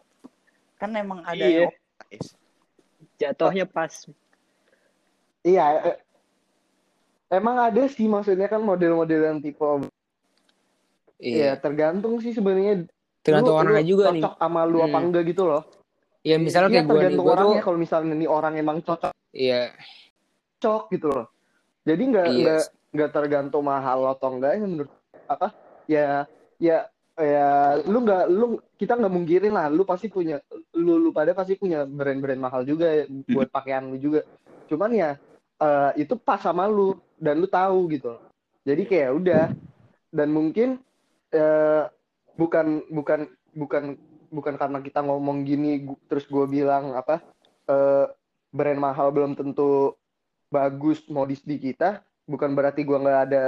kan 0.75 0.91
emang 0.93 1.23
ada 1.23 1.39
Iya. 1.39 1.69
yang. 1.69 1.73
Jatuhnya 3.15 3.65
pas. 3.65 3.93
Iya. 5.41 5.63
eh, 5.85 5.97
Emang 7.31 7.57
ada 7.57 7.87
sih 7.87 8.05
maksudnya 8.05 8.45
kan 8.45 8.61
model-model 8.61 9.21
yang 9.25 9.39
tipe 9.39 9.63
iya 11.17 11.49
Iya, 11.49 11.51
tergantung 11.57 12.19
sih 12.19 12.29
sebenarnya. 12.29 12.85
tergantung 13.23 13.55
Lu- 13.55 13.61
orangnya 13.63 13.81
lu 13.81 13.89
juga 13.89 14.05
nih 14.11 14.21
Cocok 14.21 14.35
sama 14.37 14.61
lu 14.67 14.77
apa 14.79 14.93
Hmm. 14.93 15.05
enggak 15.07 15.23
gitu 15.25 15.43
loh. 15.47 15.63
ya 16.21 16.35
misalnya 16.37 16.69
Iya, 16.69 16.75
kayak 16.77 16.85
gue 16.85 16.93
nih 16.93 16.99
tergantung 16.99 17.25
gue 17.25 17.31
tuh 17.31 17.35
orangnya 17.41 17.61
kalau 17.63 17.77
misalnya 17.79 18.13
nih 18.13 18.29
orang 18.29 18.53
emang 18.55 18.77
cocok 18.79 19.11
iya 19.33 19.61
cocok 20.55 20.81
gitu 20.93 21.07
loh. 21.09 21.25
Jadi 21.83 22.03
nggak 22.09 22.27
Iya. 22.31 22.39
nggak 22.43 22.63
nggak 22.93 23.11
tergantung 23.11 23.65
mahal 23.65 24.07
atau 24.11 24.37
enggaknya 24.37 24.65
menurut 24.67 24.91
apa? 25.27 25.51
Ya 25.89 26.25
ya 26.61 26.87
ya 27.19 27.77
lu 27.85 28.01
nggak 28.01 28.25
lu 28.31 28.45
kita 28.79 28.97
nggak 28.97 29.13
mungkirin 29.13 29.53
lah 29.53 29.69
lu 29.69 29.85
pasti 29.85 30.09
punya 30.09 30.41
lu 30.73 30.97
lu 30.97 31.09
pada 31.13 31.35
pasti 31.37 31.53
punya 31.59 31.85
brand-brand 31.85 32.41
mahal 32.41 32.65
juga 32.65 32.89
ya, 32.89 33.03
buat 33.29 33.49
pakaian 33.51 33.91
lu 33.91 33.97
juga. 33.99 34.23
Cuman 34.71 34.91
ya 34.95 35.09
eh, 35.61 35.91
itu 36.01 36.15
pas 36.17 36.39
sama 36.41 36.65
lu 36.65 36.97
dan 37.19 37.37
lu 37.37 37.47
tahu 37.49 37.91
gitu. 37.93 38.17
Jadi 38.63 38.83
kayak 38.87 39.11
udah 39.13 39.43
dan 40.13 40.29
mungkin 40.31 40.79
eh, 41.33 41.83
bukan 42.39 42.87
bukan 42.89 43.29
bukan 43.53 43.83
bukan 44.33 44.53
karena 44.57 44.79
kita 44.81 45.05
ngomong 45.05 45.45
gini 45.45 45.85
terus 46.09 46.25
gue 46.25 46.45
bilang 46.49 46.97
apa 46.97 47.21
eh, 47.69 48.05
brand 48.49 48.79
mahal 48.81 49.13
belum 49.13 49.37
tentu 49.37 49.93
bagus 50.53 51.01
modis 51.09 51.41
di 51.41 51.57
kita 51.57 52.05
bukan 52.29 52.53
berarti 52.53 52.85
gua 52.85 53.01
nggak 53.01 53.19
ada 53.25 53.43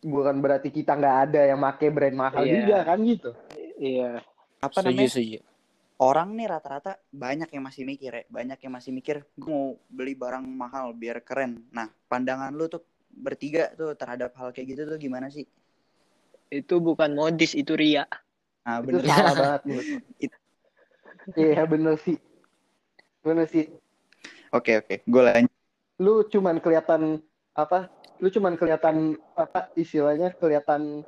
bukan 0.00 0.40
berarti 0.40 0.72
kita 0.72 0.96
nggak 0.96 1.16
ada 1.28 1.40
yang 1.52 1.60
make 1.60 1.84
brand 1.92 2.16
mahal 2.16 2.40
Iya. 2.40 2.54
juga 2.64 2.78
kan 2.88 2.98
gitu 3.04 3.30
Iya. 3.78 4.24
Apa 4.58 4.80
setuju 4.82 4.90
namanya? 4.96 5.12
setuju 5.12 5.38
Orang 5.98 6.38
nih 6.38 6.46
rata-rata 6.46 6.94
banyak 7.10 7.50
yang 7.50 7.66
masih 7.66 7.82
mikir 7.82 8.10
ya, 8.14 8.22
banyak 8.30 8.58
yang 8.62 8.70
masih 8.70 8.94
mikir 8.94 9.26
gue 9.34 9.50
mau 9.50 9.74
beli 9.90 10.14
barang 10.14 10.46
mahal 10.46 10.94
biar 10.94 11.18
keren. 11.26 11.58
Nah, 11.74 11.90
pandangan 12.06 12.54
lu 12.54 12.70
tuh 12.70 12.86
bertiga 13.10 13.74
tuh 13.74 13.98
terhadap 13.98 14.30
hal 14.38 14.54
kayak 14.54 14.78
gitu 14.78 14.82
tuh 14.86 14.94
gimana 14.94 15.26
sih? 15.26 15.42
Itu 16.54 16.78
bukan 16.78 17.18
modis, 17.18 17.50
itu 17.58 17.74
ria. 17.74 18.06
Nah, 18.62 18.78
itu 18.78 18.94
bener. 18.94 19.10
salah 19.10 19.34
banget 19.34 19.62
gua. 19.66 19.82
Iya 21.36 21.68
bener 21.68 22.00
sih 22.00 22.16
bener 23.20 23.44
sih 23.44 23.68
Oke, 24.48 24.80
oke. 24.80 25.04
Gue 25.04 25.22
lanjut. 25.28 25.52
Lu 25.98 26.22
cuman 26.24 26.58
kelihatan 26.58 27.18
apa 27.52 27.90
lu 28.18 28.30
cuman 28.30 28.54
kelihatan 28.54 29.18
apa 29.34 29.70
istilahnya 29.74 30.30
kelihatan 30.34 31.02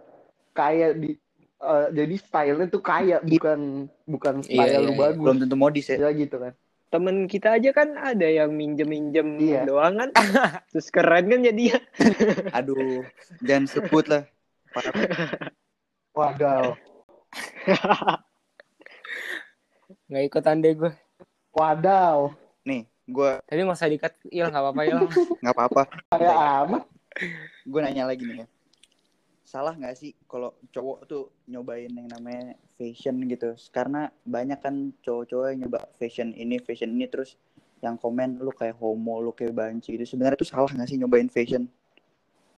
kaya 0.51 0.91
di 0.93 1.15
eh, 1.61 1.87
jadi 1.91 2.15
stylenya 2.19 2.67
tuh 2.69 2.83
kaya 2.83 3.23
bukan 3.23 3.87
bukan 4.05 4.35
Iya, 4.45 4.67
style 4.67 4.71
iya, 4.75 4.79
lu 4.83 4.93
iya. 4.93 5.01
bagus 5.09 5.25
Belum 5.27 5.39
tentu 5.39 5.57
modis 5.57 5.87
ya. 5.87 5.97
ya 5.99 6.11
gitu 6.11 6.39
kan 6.39 6.55
Temen 6.91 7.31
kita 7.31 7.55
aja 7.55 7.71
kan 7.71 7.95
ada 7.95 8.27
yang 8.27 8.51
minjem-minjem 8.51 9.39
Iya. 9.39 9.63
doang 9.63 9.95
kan. 9.95 10.11
Terus 10.75 10.91
keren 10.91 11.31
kan 11.31 11.39
jadinya. 11.39 11.79
Aduh, 12.59 13.07
jangan 13.47 13.71
sebut 13.71 14.11
lah. 14.11 14.27
Wadaw 16.11 16.75
nggak 20.11 20.25
ikutan 20.27 20.59
deh 20.59 20.75
gue 20.75 20.93
wadaw 21.55 22.35
Nih, 22.63 22.87
gue 23.11 23.31
tapi 23.45 23.61
nggak 23.67 23.79
usah 23.79 23.91
dikat 23.91 24.15
il 24.31 24.47
nggak 24.47 24.63
apa-apa 24.63 24.83
il 24.87 24.99
nggak 25.43 25.55
apa-apa. 25.55 25.83
kaya 26.15 26.35
amat 26.65 26.83
Gue 27.67 27.81
nanya 27.83 28.07
lagi 28.09 28.23
nih 28.25 28.45
ya. 28.45 28.47
Salah 29.43 29.75
nggak 29.75 29.95
sih 29.99 30.15
kalau 30.31 30.55
cowok 30.71 30.99
tuh 31.11 31.25
nyobain 31.51 31.91
yang 31.91 32.07
namanya 32.07 32.55
fashion 32.79 33.19
gitu? 33.27 33.59
Karena 33.75 34.07
banyak 34.23 34.59
kan 34.63 34.95
cowok-cowok 35.03 35.47
yang 35.51 35.67
nyoba 35.67 35.91
fashion 35.99 36.31
ini, 36.39 36.63
fashion 36.63 36.95
ini 36.95 37.11
terus 37.11 37.35
yang 37.83 37.99
komen 37.99 38.39
lu 38.39 38.53
kayak 38.55 38.79
homo, 38.79 39.19
lu 39.19 39.33
kayak 39.35 39.57
banci 39.57 39.97
itu 39.99 40.05
sebenarnya 40.07 40.39
tuh 40.39 40.49
salah 40.49 40.71
nggak 40.71 40.89
sih 40.89 40.99
nyobain 41.01 41.27
fashion? 41.27 41.67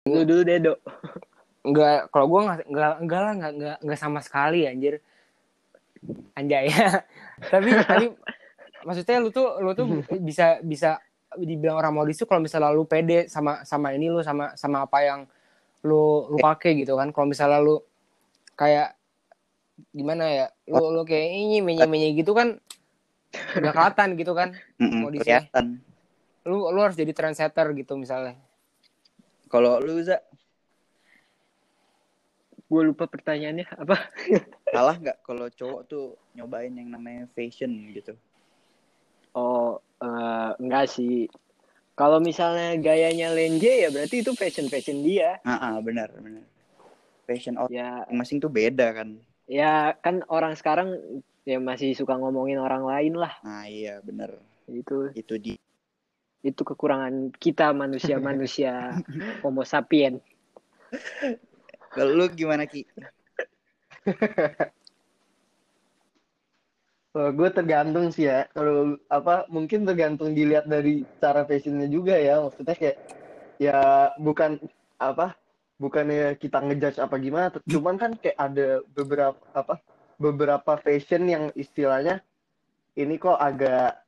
Lu 0.04 0.28
dulu 0.28 0.44
Dedo. 0.44 0.76
nggak 1.62 2.10
kalau 2.10 2.26
gue 2.26 2.42
nggak 2.42 2.60
nggak 2.74 2.94
nggak 3.06 3.22
lah 3.22 3.34
nggak 3.38 3.54
nggak 3.54 3.78
nggak 3.86 4.00
sama 4.02 4.18
sekali 4.26 4.66
anjir 4.66 4.98
anjay 6.34 6.74
tapi 7.54 7.70
tapi 7.86 8.06
maksudnya 8.84 9.18
lu 9.20 9.30
tuh 9.30 9.60
lu 9.60 9.72
tuh 9.74 9.86
bisa 10.28 10.60
bisa 10.62 10.98
dibilang 11.38 11.80
orang 11.80 11.96
modis 11.96 12.20
tuh 12.20 12.28
kalau 12.28 12.44
misalnya 12.44 12.70
lu 12.70 12.84
pede 12.84 13.32
sama 13.32 13.64
sama 13.64 13.96
ini 13.96 14.12
lu 14.12 14.20
sama 14.20 14.52
sama 14.60 14.84
apa 14.84 15.00
yang 15.02 15.20
lu 15.82 16.28
lu 16.28 16.38
pakai 16.38 16.76
gitu 16.78 17.00
kan 17.00 17.10
kalau 17.10 17.26
misalnya 17.26 17.64
lu 17.64 17.80
kayak 18.54 18.94
gimana 19.96 20.26
ya 20.28 20.46
lu 20.68 20.92
lu 20.92 21.02
kayak 21.02 21.26
ini 21.32 21.58
menye 21.64 21.88
menye 21.88 22.12
gitu 22.14 22.36
kan 22.36 22.60
nggak 23.32 23.74
kelihatan 23.74 24.10
gitu 24.20 24.34
kan 24.36 24.50
Modisnya. 25.08 25.48
kelihatan. 25.48 25.80
lu 26.44 26.68
lu 26.68 26.80
harus 26.84 27.00
jadi 27.00 27.16
trendsetter 27.16 27.72
gitu 27.74 27.96
misalnya 27.96 28.36
Kalau 29.52 29.84
lu 29.84 30.00
Za, 30.00 30.16
Gue 32.72 32.88
lupa 32.88 33.04
pertanyaannya 33.04 33.68
apa. 33.68 34.00
salah 34.72 34.96
nggak 34.96 35.28
kalau 35.28 35.52
cowok 35.52 35.82
tuh 35.92 36.16
nyobain 36.36 36.72
yang 36.72 36.88
namanya 36.88 37.28
fashion 37.36 37.92
gitu? 37.92 38.16
Oh, 39.36 39.80
eh, 40.04 40.50
enggak 40.60 40.86
sih. 40.92 41.28
Kalau 41.96 42.18
misalnya 42.24 42.80
gayanya 42.82 43.30
lenje 43.36 43.86
ya 43.86 43.90
berarti 43.94 44.26
itu 44.26 44.32
fashion-fashion 44.34 45.06
dia. 45.06 45.38
Ah, 45.46 45.76
ah, 45.76 45.76
benar 45.84 46.10
benar. 46.18 46.44
Fashion 47.30 47.56
orang 47.60 47.72
Ya, 47.72 48.04
masing 48.10 48.42
tuh 48.42 48.50
beda 48.52 48.92
kan. 48.96 49.20
ya 49.52 49.92
kan 50.00 50.24
orang 50.32 50.56
sekarang 50.56 50.96
ya 51.44 51.60
masih 51.60 51.92
suka 51.94 52.16
ngomongin 52.16 52.58
orang 52.58 52.88
lain 52.88 53.14
lah. 53.20 53.34
Nah 53.44 53.68
iya 53.68 54.00
benar. 54.02 54.40
Itu 54.68 55.12
Itu 55.14 55.36
di 55.38 55.54
itu 56.42 56.62
kekurangan 56.66 57.30
kita 57.38 57.70
manusia-manusia 57.76 58.98
Homo 59.46 59.62
sapien. 59.62 60.18
Kalau 61.94 62.18
lu 62.18 62.26
gimana 62.34 62.66
Ki? 62.66 62.82
Kalau 67.12 67.32
gue 67.36 67.50
tergantung 67.52 68.08
sih 68.12 68.32
ya. 68.32 68.48
Kalau 68.56 68.96
apa 69.12 69.44
mungkin 69.52 69.84
tergantung 69.84 70.32
dilihat 70.32 70.68
dari 70.68 71.04
cara 71.20 71.44
fashionnya 71.44 71.92
juga 71.92 72.16
ya. 72.16 72.40
Maksudnya 72.40 72.76
kayak 72.76 72.98
ya 73.60 73.80
bukan 74.16 74.58
apa 74.96 75.36
bukannya 75.76 76.40
kita 76.40 76.64
ngejudge 76.64 77.00
apa 77.04 77.16
gimana. 77.20 77.52
Cuman 77.68 77.96
kan 78.00 78.12
kayak 78.16 78.38
ada 78.40 78.68
beberapa 78.96 79.40
apa 79.52 79.84
beberapa 80.16 80.72
fashion 80.80 81.28
yang 81.28 81.44
istilahnya 81.58 82.24
ini 82.96 83.20
kok 83.20 83.36
agak 83.36 84.00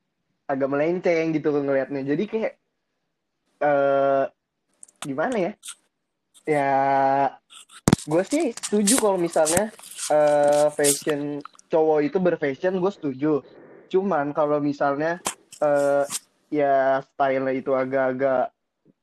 agak 0.48 0.70
melenceng 0.72 1.36
gitu 1.36 1.52
ngelihatnya. 1.52 2.08
Jadi 2.08 2.24
kayak 2.28 2.54
eh 3.64 4.26
gimana 5.04 5.52
ya? 5.52 5.54
ya 6.44 6.72
gue 8.04 8.24
sih 8.28 8.52
setuju 8.52 9.00
kalau 9.00 9.16
misalnya 9.16 9.72
eh, 10.12 10.68
fashion 10.76 11.40
cowok 11.74 12.00
itu 12.06 12.18
berfashion 12.18 12.78
gue 12.78 12.92
setuju 12.94 13.34
cuman 13.90 14.30
kalau 14.32 14.62
misalnya 14.62 15.18
eh, 15.58 16.06
ya 16.48 17.02
style 17.02 17.50
itu 17.52 17.74
agak-agak 17.74 18.54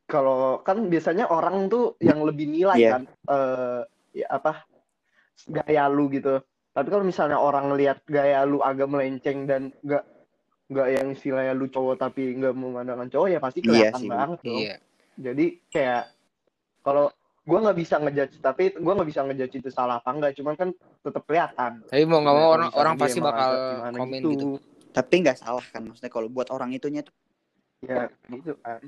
kalau 0.06 0.62
kan 0.62 0.86
biasanya 0.86 1.26
orang 1.26 1.66
tuh 1.66 1.98
yang 1.98 2.22
lebih 2.22 2.46
nilai 2.46 2.78
Iya. 2.78 2.90
kan 2.92 3.02
eh, 3.26 3.80
ya 4.14 4.26
apa 4.28 4.62
gaya 5.46 5.86
lu 5.86 6.06
gitu 6.08 6.38
tapi 6.70 6.86
kalau 6.86 7.02
misalnya 7.02 7.38
orang 7.38 7.70
ngelihat 7.70 8.06
gaya 8.06 8.42
lu 8.42 8.62
agak 8.62 8.86
melenceng 8.86 9.46
dan 9.46 9.74
nggak 9.82 10.06
nggak 10.70 10.88
yang 10.94 11.06
istilahnya 11.10 11.50
lu 11.50 11.66
cowok 11.66 11.98
tapi 11.98 12.38
nggak 12.38 12.54
memandangkan 12.54 13.10
cowok 13.10 13.28
ya 13.28 13.38
pasti 13.38 13.58
Iya 13.60 13.66
kelihatan 13.90 14.00
sih. 14.02 14.08
banget 14.08 14.38
dong 14.40 14.60
Iya. 14.62 14.76
jadi 15.18 15.46
kayak 15.70 16.02
kalau 16.80 17.06
gue 17.50 17.58
nggak 17.58 17.78
bisa 17.82 17.94
ngejudge 17.98 18.38
tapi 18.38 18.70
gue 18.70 18.92
nggak 18.94 19.10
bisa 19.10 19.26
ngejudge 19.26 19.54
itu 19.58 19.70
salah 19.74 19.98
apa 19.98 20.14
enggak 20.14 20.38
cuman 20.38 20.54
kan 20.54 20.68
tetap 21.02 21.22
kelihatan. 21.26 21.82
Tapi 21.82 22.02
mau 22.06 22.22
nggak 22.22 22.36
mau 22.38 22.48
orang 22.54 22.70
orang 22.78 22.94
pasti 22.94 23.18
emang 23.18 23.34
bakal 23.34 23.50
komen 23.98 24.22
gitu. 24.22 24.48
Tapi 24.94 25.14
nggak 25.26 25.38
salah 25.42 25.64
kan 25.66 25.82
maksudnya 25.82 26.12
kalau 26.14 26.28
buat 26.30 26.48
orang 26.54 26.70
itunya 26.70 27.02
tuh. 27.02 27.14
Ya 27.82 28.06
gitu 28.30 28.54
kan. 28.62 28.80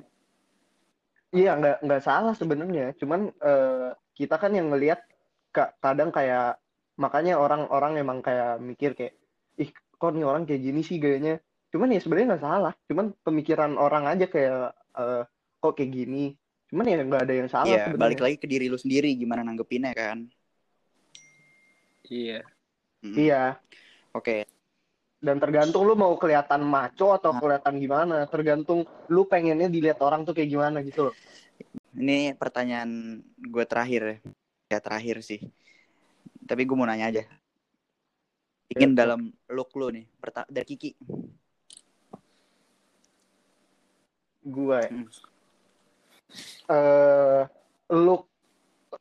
Iya 1.34 1.50
nggak 1.58 1.76
nggak 1.82 2.02
salah 2.06 2.34
sebenarnya 2.38 2.94
cuman 3.02 3.34
eh, 3.34 3.90
kita 4.14 4.36
kan 4.38 4.52
yang 4.54 4.70
ngelihat 4.70 5.00
ka- 5.50 5.74
kadang 5.82 6.14
kayak 6.14 6.60
makanya 7.00 7.40
orang-orang 7.40 7.98
emang 7.98 8.22
kayak 8.22 8.60
mikir 8.62 8.94
kayak 8.94 9.16
ih 9.58 9.72
kok 9.72 10.12
nih 10.14 10.28
orang 10.28 10.46
kayak 10.46 10.62
gini 10.62 10.80
sih 10.86 11.02
gayanya? 11.02 11.40
Cuman 11.72 11.90
ya 11.90 11.98
sebenarnya 11.98 12.36
nggak 12.36 12.44
salah 12.46 12.72
cuman 12.86 13.16
pemikiran 13.26 13.74
orang 13.80 14.06
aja 14.06 14.28
kayak 14.30 14.76
eh, 14.76 15.24
kok 15.58 15.74
kayak 15.74 15.90
gini 15.90 16.36
cuman 16.72 16.88
ya 16.88 17.04
nggak 17.04 17.22
ada 17.28 17.34
yang 17.36 17.48
salah 17.52 17.68
ya 17.68 17.84
sebenarnya 17.84 18.00
balik 18.00 18.20
lagi 18.24 18.36
ke 18.40 18.46
diri 18.48 18.66
lu 18.72 18.80
sendiri 18.80 19.12
gimana 19.12 19.44
nanggepinnya 19.44 19.92
kan. 19.92 20.24
Iya. 22.08 22.40
Mm. 23.02 23.16
iya 23.18 23.58
Oke. 24.14 24.46
dan 25.18 25.36
tergantung 25.36 25.82
lu 25.84 25.94
mau 25.94 26.14
kelihatan 26.16 26.62
maco 26.62 27.12
atau 27.12 27.34
kelihatan 27.34 27.76
gimana 27.76 28.24
tergantung 28.26 28.82
lu 29.06 29.26
pengennya 29.26 29.66
dilihat 29.66 29.98
orang 30.00 30.22
tuh 30.22 30.32
kayak 30.32 30.50
gimana 30.50 30.80
gitu 30.82 31.10
loh 31.10 31.16
Ini 31.92 32.40
pertanyaan 32.40 33.20
gue 33.36 33.64
terakhir 33.68 34.02
ya. 34.02 34.16
Ya 34.72 34.78
terakhir 34.80 35.20
sih. 35.20 35.44
Tapi 36.48 36.64
gue 36.64 36.72
mau 36.72 36.88
nanya 36.88 37.12
aja. 37.12 37.22
Ingin 38.72 38.96
Ya. 38.96 39.04
dalam 39.04 39.28
look 39.52 39.76
lu 39.76 39.92
nih. 39.92 40.08
Dari 40.48 40.64
Kiki. 40.64 40.90
gue 44.42 44.80
Hmm. 44.88 45.06
Eh 46.66 47.42
look 47.90 48.28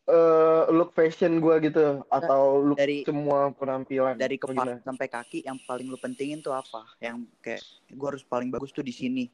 eh 0.08 0.64
look 0.72 0.92
fashion 0.92 1.40
gue 1.40 1.56
gitu 1.68 2.04
atau 2.08 2.64
look 2.64 2.80
Dari 2.80 3.04
semua 3.04 3.52
penampilan 3.52 4.16
dari 4.16 4.36
Apa 4.36 4.50
kepala 4.50 4.76
gimana? 4.76 4.84
sampai 4.84 5.08
kaki 5.08 5.40
yang 5.44 5.60
paling 5.64 5.88
lu 5.88 5.96
pentingin 5.96 6.40
tuh 6.40 6.52
apa? 6.52 6.88
Yang 7.00 7.28
kayak 7.40 7.64
gue 7.92 8.08
harus 8.08 8.24
paling 8.24 8.50
bagus 8.50 8.72
tuh 8.72 8.84
di 8.84 8.92
sini. 8.92 9.26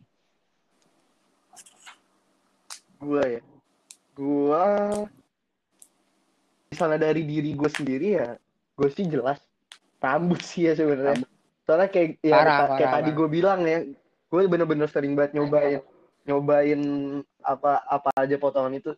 gue 2.97 3.23
ya 3.37 3.41
gue 4.17 4.65
misalnya 6.67 6.99
dari 6.99 7.21
diri 7.21 7.53
gue 7.53 7.69
sendiri 7.69 8.07
ya 8.17 8.29
gue 8.73 8.89
sih 8.89 9.05
jelas 9.05 9.37
rambut 10.01 10.41
sih 10.41 10.65
ya 10.65 10.73
sebenarnya 10.73 11.21
soalnya 11.61 11.89
kayak 11.93 12.17
ya 12.25 12.33
Parah, 12.33 12.57
kayak 12.73 12.89
parah, 12.89 12.93
tadi 12.97 13.09
gue 13.13 13.27
bilang 13.29 13.59
ya 13.69 13.85
gue 14.27 14.41
bener-bener 14.49 14.89
sering 14.89 15.13
banget 15.13 15.37
nyobain 15.37 15.81
nyobain 16.27 16.81
apa 17.39 17.81
apa 17.81 18.09
aja 18.13 18.35
potongan 18.35 18.75
itu 18.75 18.91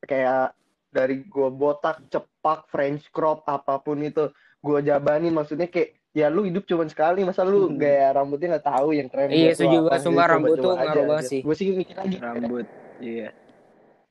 kayak 0.00 0.52
dari 0.88 1.24
gue 1.24 1.48
botak 1.50 2.04
cepak 2.06 2.68
French 2.68 3.08
crop 3.08 3.42
apa 3.44 3.80
pun 3.80 3.98
itu 3.98 4.28
gue 4.60 4.78
jabanin 4.82 5.32
maksudnya 5.32 5.66
kayak 5.66 5.96
ya 6.14 6.28
lu 6.28 6.46
hidup 6.46 6.62
cuma 6.62 6.86
sekali 6.86 7.24
masa 7.24 7.42
lu 7.42 7.66
Hmm. 7.66 7.74
gaya 7.74 8.12
rambutnya 8.12 8.54
nggak 8.54 8.68
tahu 8.68 8.88
yang 8.92 9.08
keren 9.08 9.32
Iya, 9.34 9.50
setuju 9.50 9.76
apa. 9.80 9.86
gua. 9.90 9.98
Sumpah, 9.98 10.26
rambut 10.30 10.56
tuh 10.56 10.70
aja 10.70 10.84
ngaruh 10.86 11.04
banget 11.10 11.24
gitu. 11.24 11.32
sih. 11.32 11.40
gue 11.42 11.54
sih 11.56 11.66
mikir 11.74 11.96
lagi 11.98 12.16
Rambut. 12.22 12.66
Iya. 12.96 13.28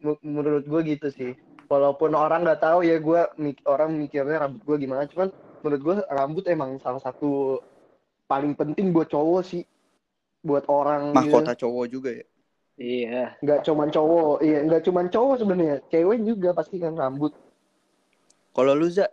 M- 0.03 0.21
menurut 0.21 0.63
gue 0.67 0.81
gitu 0.83 1.07
sih 1.09 1.31
walaupun 1.63 2.11
orang 2.11 2.43
nggak 2.43 2.59
tahu 2.59 2.83
ya 2.83 2.99
gue 2.99 3.21
mik- 3.39 3.63
orang 3.63 3.95
mikirnya 3.95 4.37
rambut 4.41 4.61
gue 4.61 4.77
gimana 4.79 5.07
cuman 5.07 5.31
menurut 5.63 5.81
gue 5.81 5.95
rambut 6.11 6.43
emang 6.45 6.75
salah 6.77 6.99
satu 6.99 7.61
paling 8.25 8.51
penting 8.51 8.91
buat 8.91 9.07
cowok 9.07 9.41
sih 9.45 9.63
buat 10.43 10.67
orang 10.67 11.15
gitu. 11.15 11.31
Mahkota 11.31 11.55
cowok 11.55 11.85
juga 11.87 12.09
ya. 12.11 12.25
Iya. 12.83 13.39
nggak 13.39 13.63
cuman 13.63 13.87
cowok 13.87 14.43
iya 14.43 14.59
nggak 14.67 14.83
cuman 14.83 15.07
cowok 15.07 15.35
sebenarnya 15.39 15.79
cewek 15.87 16.19
juga 16.27 16.51
pasti 16.51 16.83
kan 16.83 16.99
rambut 16.99 17.31
Kalau 18.53 18.77
lu 18.77 18.85
Za, 18.85 19.09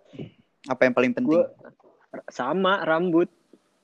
apa 0.68 0.84
yang 0.84 0.92
paling 0.92 1.16
penting? 1.16 1.32
gue 1.32 1.48
Sama 2.28 2.84
rambut. 2.84 3.32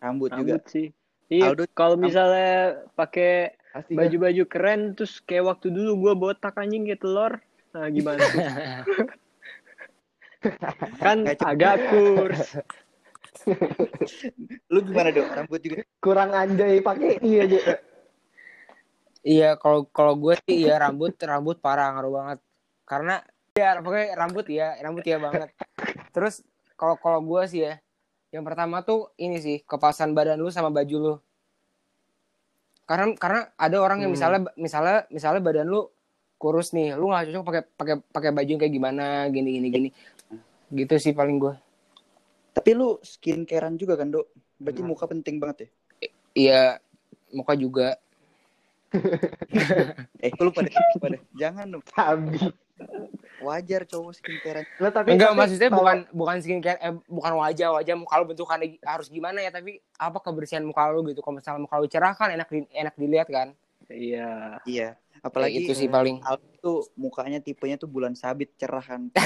Rambut, 0.02 0.28
juga. 0.36 0.60
Rambut 0.60 0.62
sih. 0.68 0.92
Iya. 1.32 1.56
Kalau 1.72 1.96
misalnya 1.96 2.84
pakai 2.92 3.56
kan 3.72 3.88
baju-baju 3.88 4.44
keren 4.44 4.92
terus 4.92 5.16
kayak 5.24 5.56
waktu 5.56 5.72
dulu 5.72 5.96
gua 5.96 6.12
botak 6.12 6.60
anjing 6.60 6.84
kayak 6.84 7.00
telur. 7.00 7.40
Nah, 7.72 7.88
gimana? 7.88 8.20
kan 11.00 11.24
agak 11.40 11.88
kurs. 11.88 12.60
Lu 14.68 14.84
gimana 14.84 15.08
dong? 15.08 15.32
Rambut 15.32 15.60
juga. 15.64 15.88
kurang 16.04 16.36
anjay 16.36 16.84
pakai 16.84 17.16
iya 17.24 17.48
aja 17.48 17.80
Iya, 19.26 19.58
kalau 19.58 19.90
kalau 19.90 20.14
gue 20.14 20.38
sih 20.46 20.70
ya 20.70 20.78
rambut 20.78 21.18
rambut 21.18 21.58
parah 21.58 21.90
ngaruh 21.98 22.12
banget. 22.14 22.38
Karena 22.86 23.18
ya 23.58 23.74
pokoknya 23.82 24.14
rambut 24.14 24.46
ya, 24.46 24.78
rambut 24.78 25.02
ya 25.02 25.18
banget. 25.18 25.50
Terus 26.14 26.46
kalau 26.78 26.94
kalau 26.94 27.18
gue 27.26 27.42
sih 27.50 27.66
ya, 27.66 27.82
yang 28.30 28.46
pertama 28.46 28.86
tuh 28.86 29.10
ini 29.18 29.42
sih 29.42 29.66
kepasan 29.66 30.14
badan 30.14 30.38
lu 30.38 30.46
sama 30.54 30.70
baju 30.70 30.96
lu. 31.02 31.14
Karena 32.86 33.18
karena 33.18 33.40
ada 33.58 33.76
orang 33.82 34.06
yang 34.06 34.14
Hmm. 34.14 34.18
misalnya 34.22 34.40
misalnya 34.54 34.98
misalnya 35.10 35.42
badan 35.42 35.66
lu 35.66 35.90
kurus 36.38 36.70
nih, 36.70 36.94
lu 36.94 37.10
nggak 37.10 37.34
cocok 37.34 37.42
pakai 37.42 37.62
pakai 37.66 37.94
pakai 38.06 38.30
baju 38.30 38.50
yang 38.54 38.62
kayak 38.62 38.74
gimana, 38.78 39.06
gini 39.34 39.58
gini 39.58 39.68
gini. 39.74 39.88
Gitu 40.70 40.94
sih 41.02 41.10
paling 41.10 41.42
gue. 41.42 41.54
Tapi 42.54 42.70
lu 42.78 43.02
skincarean 43.02 43.74
juga 43.74 43.98
kan, 43.98 44.08
Dok? 44.14 44.30
Berarti 44.62 44.80
Nah. 44.80 44.88
muka 44.88 45.04
penting 45.10 45.36
banget 45.42 45.56
ya? 45.58 45.68
Iya, 46.32 46.62
muka 47.34 47.52
juga. 47.58 47.98
Eh, 50.20 50.30
lu 50.36 50.50
pada, 50.50 50.68
lu 50.68 50.98
pada. 50.98 51.18
Jangan 51.34 51.66
dong. 51.70 51.84
sabi 51.88 52.38
Wajar 53.36 53.84
cowok 53.84 54.12
skincarean. 54.12 54.64
nah, 54.76 54.90
tapi 54.90 55.16
Enggak 55.16 55.32
tapi 55.32 55.38
maksudnya 55.38 55.68
kalau- 55.68 55.80
bukan 55.80 55.98
bukan 56.12 56.36
skincare 56.40 56.78
eh, 56.78 56.92
bukan 57.04 57.32
wajah 57.36 57.68
wajah 57.72 57.94
muka 57.94 58.14
lu 58.16 58.24
bentukannya 58.26 58.68
harus 58.82 59.08
gimana 59.08 59.40
ya 59.40 59.48
tapi 59.48 59.76
apa 59.96 60.18
kebersihan 60.20 60.60
muka 60.60 60.88
lu 60.88 61.04
gitu 61.04 61.20
kalau 61.20 61.40
misalnya 61.40 61.60
muka 61.62 61.76
lu 61.76 61.86
cerah 61.86 62.12
kan 62.12 62.32
enak 62.32 62.48
di, 62.48 62.64
enak 62.70 62.94
dilihat 62.96 63.28
kan 63.28 63.48
Iya. 63.86 64.60
Iya. 64.66 64.88
Apalagi 65.22 65.62
itu 65.62 65.72
sih 65.72 65.86
paling 65.86 66.18
tuh 66.58 66.84
mukanya 66.96 67.38
tipenya 67.38 67.78
tuh 67.78 67.86
bulan 67.86 68.12
sabit 68.12 68.50
cerah 68.56 68.82
kan. 68.82 69.08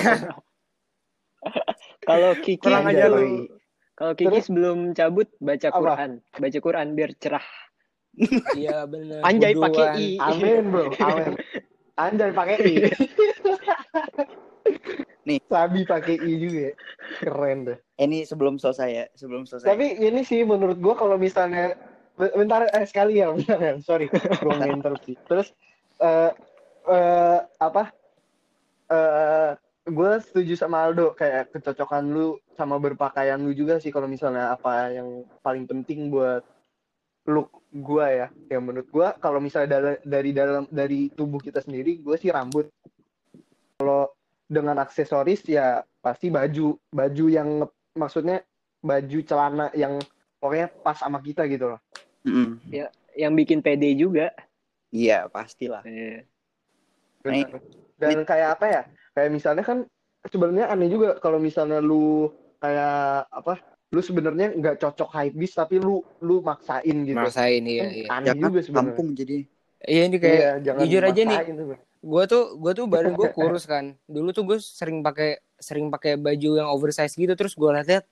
Kalau 2.04 2.36
Kiki. 2.36 2.60
Kalau 2.60 4.12
Kiki 4.16 4.28
Terus? 4.32 4.44
sebelum 4.48 4.78
cabut 4.92 5.28
baca 5.36 5.68
Apa? 5.68 5.76
Quran, 5.76 6.10
baca 6.34 6.58
Quran 6.60 6.86
biar 6.92 7.10
cerah. 7.16 7.44
Iya 8.56 8.84
bener 8.86 9.22
Anjay 9.22 9.54
pakai 9.54 9.86
i. 9.96 10.06
amin 10.18 10.62
bro 10.70 10.90
amin 10.98 11.34
anjay 11.94 12.30
pakai 12.32 12.56
i 12.60 12.74
Nih. 15.28 15.38
sabi 15.46 15.84
pakai 15.84 16.16
i 16.16 16.32
juga 16.40 16.60
ya. 16.72 16.74
keren 17.20 17.58
deh 17.68 17.78
Eh, 18.00 18.08
ini 18.08 18.24
sebelum 18.24 18.56
selesai 18.56 18.88
ya, 18.88 19.04
sebelum 19.12 19.44
selesai. 19.44 19.68
Tapi 19.76 20.00
ini 20.00 20.24
sih 20.24 20.40
menurut 20.40 20.80
gua 20.80 20.96
kalau 20.96 21.20
misalnya 21.20 21.76
be- 22.16 22.32
bentar 22.32 22.64
eh 22.72 22.86
sekali 22.88 23.20
ya, 23.20 23.28
bentar 23.36 23.60
ya. 23.60 23.74
Sorry, 23.84 24.08
gua 24.40 24.56
nginterupsi. 24.64 25.20
Terus 25.28 25.52
eh 26.00 26.32
eh 26.88 27.38
apa? 27.60 27.92
Eh 28.88 29.52
gue 29.90 30.12
setuju 30.22 30.54
sama 30.56 30.86
Aldo 30.86 31.12
kayak 31.12 31.50
kecocokan 31.52 32.08
lu 32.08 32.36
sama 32.54 32.76
berpakaian 32.80 33.40
lu 33.40 33.52
juga 33.52 33.80
sih 33.80 33.88
kalau 33.90 34.06
misalnya 34.06 34.54
apa 34.54 34.92
yang 34.92 35.24
paling 35.40 35.64
penting 35.68 36.08
buat 36.08 36.44
look 37.30 37.62
gua 37.70 38.10
ya. 38.10 38.28
Ya 38.50 38.58
menurut 38.58 38.90
gua 38.90 39.14
kalau 39.22 39.38
misalnya 39.38 39.78
dal- 39.78 40.02
dari 40.02 40.30
dalam 40.34 40.66
dari 40.68 41.08
tubuh 41.14 41.38
kita 41.38 41.62
sendiri, 41.62 42.02
gue 42.02 42.16
sih 42.18 42.34
rambut. 42.34 42.66
Kalau 43.78 44.10
dengan 44.50 44.82
aksesoris 44.82 45.46
ya 45.46 45.86
pasti 46.02 46.28
baju, 46.28 46.74
baju 46.90 47.26
yang 47.30 47.64
maksudnya 47.94 48.42
baju 48.82 49.18
celana 49.22 49.70
yang 49.78 50.02
pokoknya 50.42 50.68
pas 50.82 50.98
sama 50.98 51.22
kita 51.22 51.46
gitu 51.46 51.72
loh. 51.76 51.80
Mm-mm. 52.26 52.58
Yang 53.16 53.32
bikin 53.44 53.60
pede 53.62 53.94
juga. 53.94 54.34
Iya, 54.90 55.30
pastilah. 55.30 55.86
Iya. 55.86 56.26
Benar. 57.22 57.62
Dan 58.00 58.18
kayak 58.26 58.48
apa 58.58 58.66
ya? 58.66 58.82
Kayak 59.14 59.30
misalnya 59.30 59.64
kan 59.64 59.78
sebenarnya 60.26 60.66
aneh 60.72 60.88
juga 60.90 61.16
kalau 61.22 61.38
misalnya 61.38 61.78
lu 61.78 62.32
kayak 62.58 63.28
apa? 63.30 63.60
Lu 63.90 64.00
sebenarnya 64.00 64.52
nggak 64.52 64.76
cocok 64.78 65.10
hype 65.10 65.34
beast 65.34 65.54
tapi 65.54 65.76
lu 65.76 65.98
lu 66.18 66.38
maksain 66.40 66.96
gitu. 67.02 67.16
maksain 67.16 67.62
iya 67.62 67.82
Kan 67.82 67.90
iya 67.90 68.06
Aneh 68.08 68.26
Jangan 68.28 68.42
juga 68.44 68.60
sebenarnya. 68.60 68.78
kampung 68.86 69.08
jadi. 69.12 69.36
iya 69.82 70.02
ini 70.04 70.16
kayak 70.16 70.36
Iya, 70.36 70.50
jangan 70.60 70.80
jujur 70.80 71.02
aja 71.02 71.20
nih. 71.24 71.38
gue 72.00 72.22
tuh 72.26 72.44
gue 72.54 72.72
tuh 72.72 72.84
badan 72.86 73.12
gue 73.12 73.28
kurus 73.30 73.64
kan 73.64 73.84
dulu 74.06 74.28
tuh 74.30 74.44
gue 74.44 74.58
sering 74.58 75.00
pakai 75.00 75.30
sering 75.54 75.88
pakai 75.88 76.16
baju 76.16 76.50
yang 76.54 76.68
oversize 76.68 77.12
gitu 77.12 77.28
terus 77.30 77.52
gue 77.52 77.68
liat-liat 77.68 78.08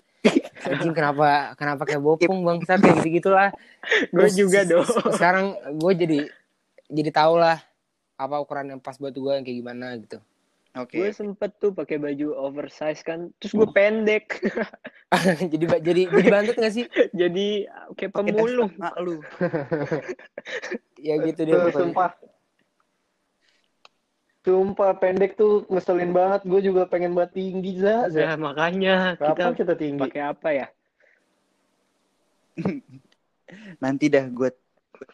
anjing 0.61 0.93
kenapa 0.93 1.55
kenapa 1.55 1.83
kayak 1.85 2.03
bopong 2.03 2.43
bang 2.43 2.59
kayak 2.61 3.01
gitu 3.01 3.09
gitulah 3.15 3.49
Gue 4.13 4.29
juga 4.29 4.65
dong. 4.65 4.85
sekarang 5.09 5.47
gue 5.73 5.93
jadi 5.95 6.19
jadi 6.87 7.11
tau 7.11 7.37
lah 7.37 7.61
apa 8.15 8.37
ukuran 8.37 8.67
yang 8.69 8.81
pas 8.83 8.93
buat 8.95 9.13
gue 9.13 9.33
yang 9.33 9.41
kayak 9.41 9.57
gimana 9.57 9.97
gitu 9.97 10.19
Oke. 10.77 11.01
Gue 11.01 11.11
sempet 11.11 11.57
tuh 11.57 11.73
pakai 11.73 11.97
baju 11.97 12.37
oversize 12.39 13.01
kan, 13.01 13.33
terus 13.41 13.53
gue 13.53 13.69
pendek. 13.69 14.45
jadi 15.53 15.65
jadi 15.81 16.03
jadi 16.13 16.29
bantut 16.29 16.55
gak 16.55 16.75
sih 16.77 16.85
Jadi 17.11 17.65
kayak 17.97 18.13
pemulung. 18.13 18.69
dasar 18.77 18.93
mak 18.93 18.95
lu. 19.01 19.17
ya 21.09 21.15
gitu 21.19 21.41
deh 21.43 21.55
Tuh, 21.57 21.73
sumpah. 21.73 22.11
Sumpah 24.45 24.93
pendek 24.97 25.35
tuh 25.35 25.65
ngeselin 25.69 26.13
banget. 26.13 26.45
Gue 26.45 26.61
juga 26.61 26.85
pengen 26.85 27.13
buat 27.13 27.33
tinggi, 27.33 27.81
Za. 27.81 28.09
Za. 28.09 28.33
Nah, 28.33 28.53
makanya 28.53 29.17
Kapan 29.17 29.53
kita 29.53 29.57
kita 29.57 29.75
tinggi? 29.77 30.03
pakai 30.05 30.23
apa 30.25 30.49
ya? 30.53 30.67
Nanti 33.83 34.07
dah 34.09 34.27
gue 34.29 34.51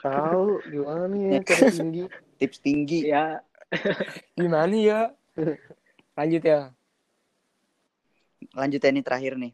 Tahu 0.01 0.65
gimana 0.65 1.13
ya 1.13 1.39
cara 1.45 1.69
tinggi. 1.69 2.05
tips 2.41 2.59
tinggi. 2.59 3.05
Ya, 3.05 3.45
gimana 4.33 4.73
ya 4.73 5.01
lanjut 6.19 6.43
ya. 6.43 6.71
Lanjut 8.55 8.81
ya 8.81 8.91
ini 8.91 9.03
terakhir 9.03 9.35
nih. 9.39 9.53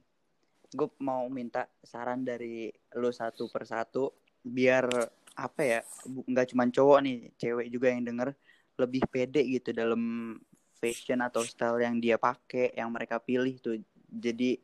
Gue 0.71 0.89
mau 1.03 1.27
minta 1.27 1.67
saran 1.83 2.23
dari 2.23 2.71
lu 2.95 3.11
satu 3.11 3.51
persatu 3.51 4.13
biar 4.41 4.87
apa 5.37 5.61
ya 5.63 5.81
nggak 6.05 6.47
cuma 6.53 6.65
cowok 6.69 6.99
nih 7.05 7.17
cewek 7.39 7.67
juga 7.71 7.93
yang 7.93 8.03
denger 8.05 8.29
lebih 8.77 9.03
pede 9.09 9.45
gitu 9.47 9.71
dalam 9.71 10.35
fashion 10.81 11.21
atau 11.21 11.45
style 11.45 11.81
yang 11.85 12.01
dia 12.01 12.17
pakai 12.17 12.77
yang 12.77 12.93
mereka 12.93 13.19
pilih 13.19 13.57
tuh. 13.61 13.81
Jadi 14.11 14.59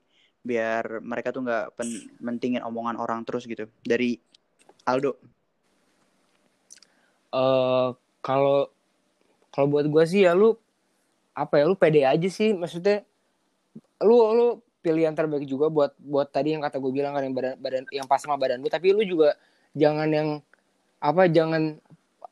biar 0.46 1.02
mereka 1.02 1.34
tuh 1.34 1.42
nggak 1.42 1.74
pen- 1.74 2.06
mentingin 2.22 2.62
omongan 2.62 3.00
orang 3.00 3.26
terus 3.26 3.48
gitu. 3.48 3.66
Dari 3.82 4.18
Aldo. 4.86 5.18
Eh 7.34 7.88
kalau 8.22 8.70
kalau 9.50 9.66
buat 9.70 9.86
gue 9.88 10.04
sih 10.06 10.22
ya 10.26 10.36
lu 10.36 10.54
apa 11.36 11.60
ya 11.60 11.64
lu 11.68 11.76
pede 11.76 12.08
aja 12.08 12.28
sih. 12.32 12.56
Maksudnya 12.56 13.04
lu 14.00 14.16
lu 14.32 14.48
pilih 14.80 15.02
yang 15.04 15.16
terbaik 15.18 15.44
juga 15.44 15.66
buat 15.68 15.92
buat 15.98 16.30
tadi 16.30 16.54
yang 16.54 16.62
kata 16.62 16.78
gue 16.78 16.92
bilang 16.94 17.12
kan 17.12 17.26
yang 17.26 17.34
badan 17.34 17.54
badan 17.58 17.82
yang 17.90 18.06
pas 18.06 18.22
sama 18.22 18.38
badan 18.38 18.62
lu 18.62 18.70
tapi 18.70 18.94
lu 18.94 19.02
juga 19.02 19.34
jangan 19.74 20.06
yang 20.06 20.28
apa 21.02 21.26
jangan 21.26 21.82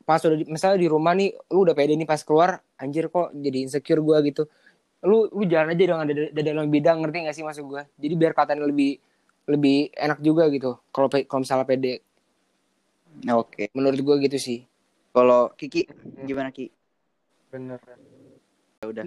pas 0.06 0.22
udah 0.22 0.38
di, 0.38 0.46
misalnya 0.46 0.78
di 0.78 0.86
rumah 0.86 1.18
nih 1.18 1.34
lu 1.50 1.66
udah 1.66 1.74
pede 1.74 1.98
nih 1.98 2.06
pas 2.06 2.22
keluar 2.22 2.62
anjir 2.78 3.10
kok 3.10 3.34
jadi 3.34 3.58
insecure 3.66 3.98
gue 3.98 4.16
gitu. 4.30 4.42
Lu 5.04 5.28
lu 5.34 5.44
jalan 5.44 5.74
aja 5.74 5.84
dengan 5.84 6.06
dada, 6.06 6.30
dada 6.30 6.50
yang 6.54 6.70
bidang 6.70 6.96
ngerti 7.02 7.16
gak 7.28 7.36
sih 7.36 7.44
maksud 7.44 7.64
gue 7.68 7.82
jadi 8.00 8.14
biar 8.16 8.32
kelihatannya 8.32 8.64
lebih 8.64 8.92
lebih 9.44 9.92
enak 9.92 10.18
juga 10.24 10.48
gitu 10.48 10.78
kalau 10.94 11.10
kalau 11.10 11.40
misalnya 11.42 11.66
pede. 11.66 12.00
Oke. 13.34 13.70
Menurut 13.74 13.98
gue 13.98 14.16
gitu 14.30 14.38
sih. 14.38 14.58
Kalau 15.14 15.50
Kiki 15.54 15.86
gimana 16.26 16.50
Ki? 16.50 16.70
Bener. 17.50 17.78
Ya 18.84 18.86
udah 18.92 19.04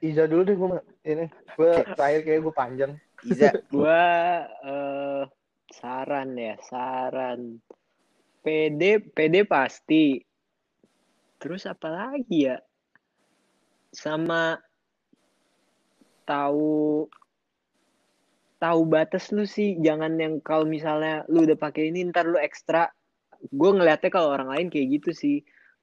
Iza 0.00 0.24
dulu 0.24 0.42
deh 0.48 0.56
gue 0.56 0.68
ini. 1.04 1.26
Gue 1.60 1.72
terakhir 1.92 2.20
kayak 2.24 2.40
gue 2.40 2.54
panjang. 2.56 2.92
Iza 3.20 3.52
gue 3.72 4.04
eh 4.64 5.22
saran 5.68 6.34
ya, 6.40 6.56
saran. 6.64 7.60
PD, 8.40 9.12
PD 9.12 9.44
pasti. 9.44 10.24
Terus 11.36 11.68
apa 11.68 11.88
lagi 11.92 12.48
ya? 12.48 12.56
Sama 13.92 14.56
tahu 16.24 17.04
tahu 18.56 18.80
batas 18.88 19.32
lu 19.32 19.44
sih 19.44 19.76
jangan 19.80 20.16
yang 20.20 20.40
kalau 20.40 20.68
misalnya 20.68 21.24
lu 21.32 21.48
udah 21.48 21.56
pakai 21.56 21.88
ini 21.88 22.12
ntar 22.12 22.28
lu 22.28 22.36
ekstra 22.36 22.92
gue 23.40 23.70
ngeliatnya 23.72 24.12
kalau 24.12 24.36
orang 24.36 24.52
lain 24.52 24.68
kayak 24.68 25.00
gitu 25.00 25.16
sih 25.16 25.36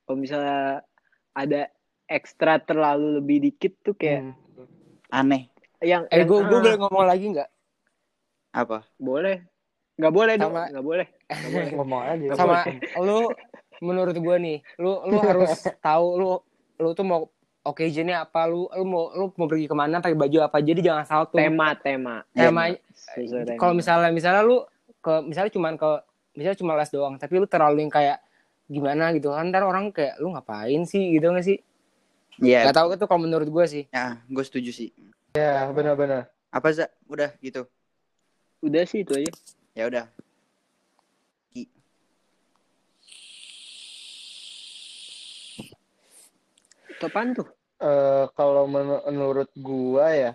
kalau 0.05 0.21
misalnya 0.21 0.85
ada 1.33 1.73
ekstra 2.07 2.57
terlalu 2.57 3.19
lebih 3.19 3.37
dikit 3.43 3.73
tuh 3.81 3.93
kayak 3.93 4.23
Hmm. 4.23 4.35
aneh. 5.09 5.51
Yang 5.77 6.09
eh 6.09 6.23
gue 6.23 6.39
gue 6.39 6.57
ah, 6.57 6.61
boleh 6.63 6.75
ngomong 6.77 7.05
lagi 7.05 7.25
nggak? 7.29 7.49
Apa? 8.51 8.87
Boleh. 8.97 9.45
Nggak 9.95 10.13
boleh 10.13 10.33
dong. 10.35 10.51
Sama- 10.51 10.69
nggak 10.69 10.85
boleh. 10.85 11.07
Nggak 11.27 11.51
boleh. 11.53 11.69
Ngomong 11.73 12.01
aja. 12.03 12.25
sama 12.33 12.57
lu 12.97 13.19
menurut 13.77 14.15
gue 14.15 14.35
nih 14.39 14.57
lu 14.75 15.05
lu 15.05 15.17
harus 15.19 15.53
tahu 15.85 16.07
lu 16.15 16.29
lu 16.77 16.89
tuh 16.91 17.03
mau 17.03 17.29
occasionnya 17.61 18.23
apa 18.23 18.47
lu 18.47 18.65
lu 18.67 18.83
mau 18.83 19.11
lu 19.11 19.29
mau 19.31 19.45
pergi 19.45 19.67
ke 19.67 19.75
mana 19.75 19.99
pakai 19.99 20.17
baju 20.17 20.37
apa 20.41 20.57
jadi 20.59 20.81
jangan 20.81 21.05
salah 21.05 21.25
tuh. 21.25 21.37
Tema 21.37 21.75
tema. 21.75 22.25
Tema 22.31 22.73
Sesuai 22.89 23.43
tema. 23.45 23.59
kalau 23.59 23.73
misalnya 23.73 24.09
misalnya 24.09 24.41
lu 24.41 24.65
ke 24.97 25.13
misalnya 25.21 25.51
cuman 25.51 25.73
ke 25.75 25.89
misalnya 26.33 26.57
cuma 26.57 26.73
les 26.73 26.89
doang 26.89 27.15
tapi 27.15 27.33
lu 27.35 27.45
terlalu 27.45 27.81
yang 27.81 27.91
kayak 27.91 28.17
gimana 28.65 29.09
gitu 29.11 29.29
kan 29.29 29.47
ntar 29.47 29.61
orang 29.61 29.91
kayak 29.91 30.17
lu 30.17 30.31
ngapain 30.31 30.81
sih? 30.83 31.13
Gitu 31.13 31.27
gak 31.27 31.45
sih 31.45 31.61
Iya, 32.37 32.69
Gak 32.69 32.77
tahu 32.77 32.89
itu 32.93 33.05
kalau 33.09 33.21
menurut 33.25 33.49
gue 33.49 33.65
sih 33.65 33.83
ya, 33.89 34.21
gue 34.23 34.43
setuju 34.45 34.69
sih. 34.69 34.89
Ya 35.33 35.65
benar-benar. 35.73 36.29
Apa 36.53 36.69
Za? 36.69 36.85
Udah 37.09 37.33
gitu. 37.41 37.65
udah 38.57 38.83
sih 38.89 39.05
itu 39.05 39.13
aja 39.13 39.29
Ya 39.77 39.85
udah. 39.85 40.05
itu 46.87 47.03
apaan 47.05 47.37
tuh 47.37 47.47
Eh, 47.77 48.25
kalau 48.33 48.65
men- 48.65 49.05
menurut 49.05 49.53
gua 49.53 50.09
ya 50.09 50.31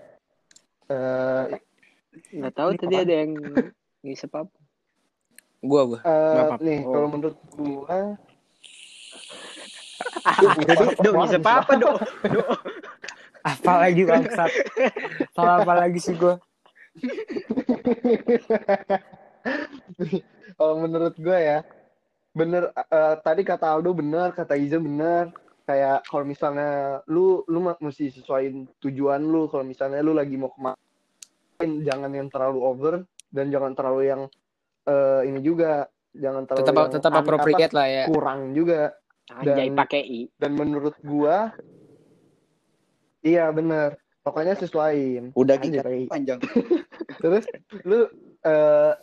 eh 0.87 1.59
nggak 2.31 2.55
tahu 2.55 2.71
tadi 2.79 2.95
ada 3.03 3.27
yang 3.27 3.35
ngisep 3.99 4.31
apa 4.31 4.55
gue 5.59 5.83
eh, 6.07 6.39
Apa? 6.39 6.63
nih 6.63 6.87
Oh. 6.87 6.95
kalau 6.95 7.09
menurut 7.11 7.39
gua 7.51 8.15
Dok, 11.03 11.15
ngisep 11.19 11.45
apa 11.45 11.73
dok 11.79 11.97
apa 13.43 13.73
lagi 13.87 14.03
bangsat. 14.07 14.51
Salah 15.35 15.67
apa 15.67 15.75
lagi 15.75 15.99
sih 15.99 16.15
gue 16.15 16.39
kalau 20.55 20.75
menurut 20.85 21.15
gue 21.19 21.39
ya 21.39 21.59
bener 22.33 22.73
eh, 22.73 23.15
tadi 23.21 23.43
kata 23.45 23.77
Aldo 23.77 23.93
bener 23.93 24.33
kata 24.33 24.55
Iza 24.57 24.79
bener. 24.79 25.35
Kayak 25.63 26.03
kalau 26.11 26.27
misalnya 26.27 27.01
lu 27.07 27.47
lu 27.47 27.63
mesti 27.63 28.11
sesuaiin 28.11 28.67
tujuan 28.83 29.23
lu. 29.23 29.47
Kalau 29.47 29.63
misalnya 29.63 30.03
lu 30.03 30.11
lagi 30.11 30.35
mau 30.35 30.51
ke 30.51 30.59
mana 30.59 30.79
jangan 31.63 32.11
yang 32.11 32.27
terlalu 32.27 32.59
over 32.67 32.95
dan 33.31 33.47
jangan 33.51 33.73
terlalu 33.75 34.03
yang 34.11 34.23
eh, 34.87 35.23
ini 35.27 35.41
juga. 35.43 35.87
Jangan 36.13 36.45
terlalu 36.45 36.61
tetap 36.61 36.77
yang 36.77 36.93
tetap 36.93 37.13
appropriate 37.17 37.73
lah 37.73 37.87
ya. 37.89 38.05
apa, 38.05 38.13
kurang 38.13 38.41
juga 38.53 38.93
anjay 39.31 39.71
pakai 39.71 40.03
i. 40.03 40.21
dan 40.41 40.59
menurut 40.59 40.97
gua 41.05 41.55
iya 43.23 43.49
bener. 43.55 43.99
Pokoknya 44.23 44.55
sesuaiin 44.55 45.35
Udah 45.35 45.59
gitu 45.59 45.83
panjang. 46.07 46.39
terus 47.23 47.43
lu 47.83 48.07
eh 48.47 48.95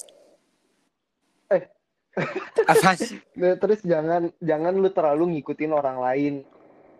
apa 2.68 2.92
sih? 2.96 3.20
Nah, 3.40 3.56
terus 3.56 3.80
jangan 3.84 4.32
jangan 4.44 4.74
lu 4.76 4.90
terlalu 4.92 5.40
ngikutin 5.40 5.72
orang 5.72 5.98
lain. 6.00 6.34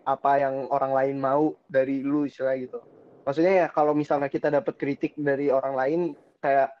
Apa 0.04 0.40
yang 0.40 0.68
orang 0.72 0.92
lain 0.96 1.16
mau 1.20 1.52
dari 1.68 2.00
lu 2.00 2.24
istilah 2.24 2.56
gitu. 2.56 2.80
Maksudnya 3.24 3.64
ya 3.64 3.66
kalau 3.68 3.92
misalnya 3.92 4.32
kita 4.32 4.48
dapat 4.48 4.76
kritik 4.80 5.12
dari 5.16 5.52
orang 5.52 5.76
lain 5.76 6.00
kayak 6.40 6.72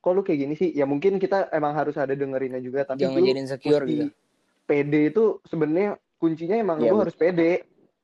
kok 0.00 0.12
lu 0.12 0.24
kayak 0.24 0.40
gini 0.44 0.54
sih? 0.56 0.72
Ya 0.72 0.88
mungkin 0.88 1.20
kita 1.20 1.52
emang 1.52 1.76
harus 1.76 1.96
ada 2.00 2.16
dengerinnya 2.16 2.60
juga 2.60 2.88
tapi 2.88 3.04
jangan 3.04 3.20
lu 3.20 3.28
jadi 3.28 3.40
insecure 3.44 3.84
mesti 3.84 3.92
gitu 3.92 4.06
pede 4.66 5.10
itu 5.12 5.38
sebenarnya 5.46 5.98
kuncinya 6.18 6.56
emang 6.58 6.78
Iya, 6.80 6.90
lu 6.90 6.94
betul. 6.96 7.02
harus 7.06 7.16
pede. 7.18 7.52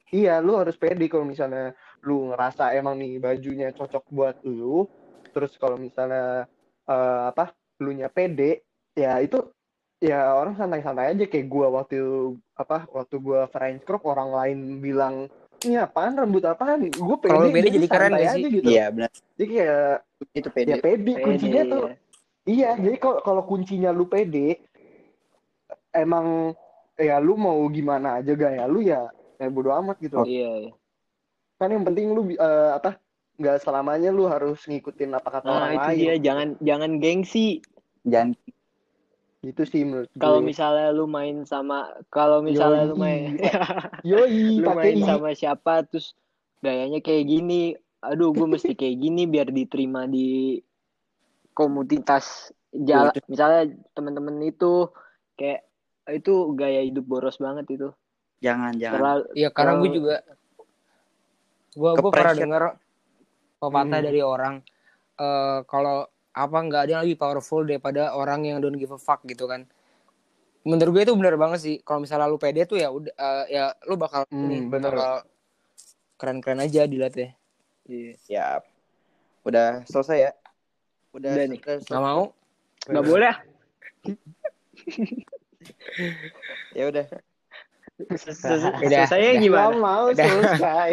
Iya, 0.08 0.34
lu 0.40 0.52
harus 0.56 0.76
pede 0.80 1.04
kalau 1.06 1.28
misalnya 1.28 1.76
lu 2.00 2.32
ngerasa 2.32 2.72
emang 2.74 2.96
nih 2.96 3.20
bajunya 3.20 3.68
cocok 3.76 4.04
buat 4.08 4.36
lu. 4.42 4.88
Terus 5.32 5.52
kalau 5.60 5.76
misalnya 5.76 6.48
eh, 6.88 7.22
apa? 7.30 7.52
Lu 7.78 7.94
nya 7.94 8.10
pede, 8.10 8.66
ya 8.98 9.22
itu 9.22 9.38
ya 10.02 10.34
orang 10.34 10.58
santai-santai 10.58 11.14
aja 11.14 11.24
kayak 11.30 11.46
gua 11.46 11.70
waktu 11.70 11.98
apa? 12.58 12.88
Waktu 12.90 13.14
gua 13.22 13.46
French 13.52 13.84
crop 13.86 14.02
orang 14.08 14.34
lain 14.34 14.58
bilang 14.82 15.30
ini 15.66 15.74
apaan 15.74 16.14
rambut 16.14 16.42
apaan 16.46 16.86
gue 16.86 17.16
pede, 17.18 17.34
Kalau 17.34 17.50
pede 17.50 17.68
jadi 17.74 17.86
keren 17.90 18.12
santai 18.14 18.22
gak 18.22 18.30
sih? 18.30 18.42
aja 18.42 18.48
gitu 18.54 18.68
Iya 18.70 18.84
benar. 18.94 19.10
jadi 19.34 19.46
kayak 19.50 19.94
Itu 20.34 20.48
pede. 20.54 20.68
ya 20.70 20.76
pede 20.78 21.12
kuncinya 21.18 21.62
Pede, 21.66 21.72
tuh 21.72 21.82
ya. 21.82 21.96
Iya, 22.48 22.70
jadi 22.80 22.96
kalau 22.96 23.20
kalau 23.20 23.42
kuncinya 23.44 23.90
lu 23.92 24.08
pede, 24.08 24.64
emang 25.94 26.56
ya 26.98 27.22
lu 27.22 27.38
mau 27.38 27.62
gimana 27.70 28.18
aja 28.18 28.34
gaya 28.34 28.66
lu 28.66 28.82
ya, 28.82 29.06
ya 29.38 29.46
bodo 29.48 29.70
amat 29.72 29.96
gitu. 30.02 30.22
iya 30.26 30.68
iya. 30.68 30.72
Kan 31.58 31.74
yang 31.74 31.86
penting 31.86 32.14
lu 32.14 32.30
eh, 32.34 32.70
apa 32.74 32.98
nggak 33.38 33.62
selamanya 33.62 34.10
lu 34.10 34.26
harus 34.26 34.66
ngikutin 34.66 35.14
apa 35.14 35.28
kata 35.30 35.46
nah 35.46 35.54
orang 35.62 35.72
itu 35.74 35.88
lain. 35.94 35.98
dia 35.98 36.14
jangan 36.18 36.48
jangan 36.58 36.90
gengsi 36.98 37.62
Jangan 38.08 38.34
Itu 39.38 39.62
sih 39.62 39.86
menurut 39.86 40.10
gue. 40.10 40.18
Kalau 40.18 40.42
misalnya 40.42 40.90
lu 40.90 41.06
main 41.06 41.46
sama 41.46 41.86
kalau 42.10 42.42
misalnya 42.42 42.90
lu 42.90 42.98
Yoi. 42.98 43.02
main 43.02 43.30
Yoi, 44.02 44.42
lu 44.62 44.68
main 44.74 44.98
sama 45.06 45.30
siapa 45.38 45.86
terus 45.86 46.18
gayanya 46.58 46.98
kayak 46.98 47.30
gini 47.30 47.78
aduh 48.02 48.34
gue 48.34 48.46
mesti 48.46 48.74
kayak 48.74 48.98
gini 48.98 49.26
biar 49.30 49.50
diterima 49.50 50.06
di 50.10 50.58
komunitas 51.54 52.50
jalan 52.70 53.14
misalnya 53.30 53.74
temen-temen 53.94 54.38
itu 54.42 54.90
kayak 55.38 55.67
itu 56.08 56.32
gaya 56.52 56.80
hidup 56.80 57.04
boros 57.04 57.36
banget 57.36 57.68
itu 57.68 57.88
Jangan, 58.38 58.70
jangan. 58.78 58.94
terlalu 58.96 59.22
Iya 59.34 59.48
karena 59.50 59.72
gue 59.72 59.78
terlalu- 59.82 59.94
juga 59.94 60.16
gue 61.70 61.90
gue 61.94 62.10
pernah 62.10 62.34
dengar 62.34 62.62
pepatah 63.58 63.98
Hmm. 64.00 64.06
dari 64.06 64.20
orang 64.20 64.54
eh 65.18 65.58
kalau 65.66 66.06
apa 66.30 66.56
nggak 66.62 66.80
ada 66.86 66.90
yang 66.94 67.02
lebih 67.02 67.18
powerful 67.18 67.62
daripada 67.62 68.14
orang 68.14 68.46
yang 68.46 68.56
don't 68.62 68.78
give 68.78 68.90
a 68.90 68.96
fuck 68.96 69.18
gitu 69.26 69.44
kan. 69.44 69.66
Menurut 70.62 70.90
gue 70.94 71.02
itu 71.02 71.14
benar 71.18 71.34
banget 71.34 71.58
sih. 71.58 71.74
Kalau 71.82 71.98
misalnya 71.98 72.26
lu 72.26 72.38
pede 72.38 72.62
tuh 72.62 72.78
ya 72.78 72.86
udah 72.88 73.10
eh, 73.10 73.44
ya 73.50 73.64
lu 73.84 73.98
bakal 73.98 74.22
Hmm, 74.30 74.42
ini 74.44 74.56
bener. 74.64 74.94
bakal 74.94 75.12
keren-keren 76.14 76.60
aja 76.60 76.84
dilihatnya. 76.84 77.34
Iya. 77.88 78.62
Udah 79.42 79.82
selesai 79.84 80.18
ya? 80.20 80.30
Udah, 81.10 81.34
Udah 81.34 81.44
nih. 81.46 81.58
selesai. 81.58 81.88
Nggak 81.90 82.02
mau? 82.04 82.22
nggak 82.86 83.04
boleh 83.04 83.28
ah. 83.28 83.38
Ya 86.76 86.84
udah. 86.88 87.04
Ses- 88.14 88.38
Udah. 88.46 89.06
selesainya 89.10 89.32
Gak 89.34 89.42
gimana 89.42 89.74
mau 89.74 90.06
selesai. 90.14 90.90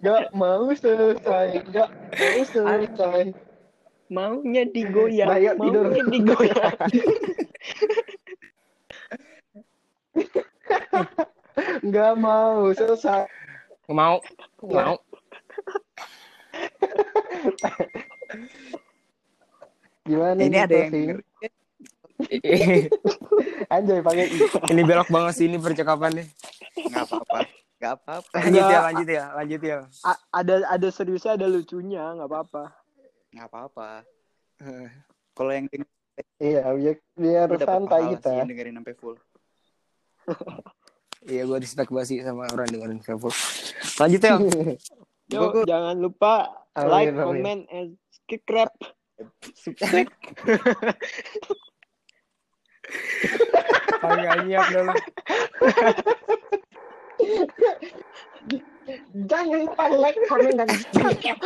Gak 0.00 0.24
mau 0.32 0.64
selesai. 0.72 1.46
Gak 1.68 1.88
mau 1.92 2.40
selesai. 2.48 3.24
maunya 4.12 4.68
digoyang 4.68 5.40
yuk, 5.40 5.56
tidur. 5.56 5.88
maunya 5.88 6.04
digoyang 6.12 6.76
Gak 11.88 12.12
mau 12.20 12.72
selesai. 12.76 13.24
Mau? 13.88 14.20
Mau? 14.64 14.96
Gimana 20.02 20.40
Ini 20.42 20.50
nih, 20.50 20.60
ada 20.60 20.76
yang. 20.76 20.92
Anjay 23.72 24.00
pakai 24.00 24.26
i. 24.28 24.38
ini 24.72 24.82
belok 24.82 25.08
banget 25.08 25.32
sih 25.34 25.48
ini 25.48 25.56
percakapannya. 25.56 26.28
Nggak 26.76 27.04
apa-apa. 27.08 27.38
Nggak 27.80 27.92
apa-apa. 27.98 28.34
Lanjut 28.38 28.62
ya, 28.62 28.78
lanjut 28.84 29.08
ya, 29.08 29.24
lanjut 29.32 29.62
ya. 29.62 29.78
A- 30.04 30.22
ada 30.30 30.54
ada 30.68 30.88
seriusnya 30.88 31.34
ada 31.34 31.46
lucunya 31.46 32.04
nggak 32.12 32.28
apa-apa 32.28 32.64
Nggak 33.32 33.46
apa-apa. 33.48 33.88
Kalau 35.32 35.50
yang 35.50 35.66
Iya, 36.36 36.68
biar, 36.68 36.96
biar 37.48 37.48
santai 37.58 38.12
kita. 38.12 38.28
sih 38.30 38.44
dengerin 38.44 38.76
sampai 38.76 38.94
full. 38.94 39.16
Iya 41.22 41.46
gue 41.46 41.54
respect 41.56 41.86
banget 41.88 42.08
sih 42.08 42.18
sama 42.18 42.50
orang 42.50 42.66
dengerin 42.66 42.98
Travel. 42.98 43.30
Lanjut 43.96 44.20
ya. 44.20 44.34
Yo, 45.32 45.38
Gua- 45.38 45.50
gua- 45.54 45.64
jangan 45.64 45.96
lupa 45.96 46.34
Amin, 46.74 46.90
like 46.90 47.08
amin. 47.08 47.22
comment 47.22 47.62
and 47.70 47.88
subscribe 48.26 48.74
Paling 49.78 50.10
Tangganya 54.02 54.60
dulu. 54.70 54.94
Jangan 59.30 59.62
lupa 59.62 59.84
like, 59.94 60.18
comment, 60.26 60.58
dan 60.58 60.68
subscribe. 60.68 61.38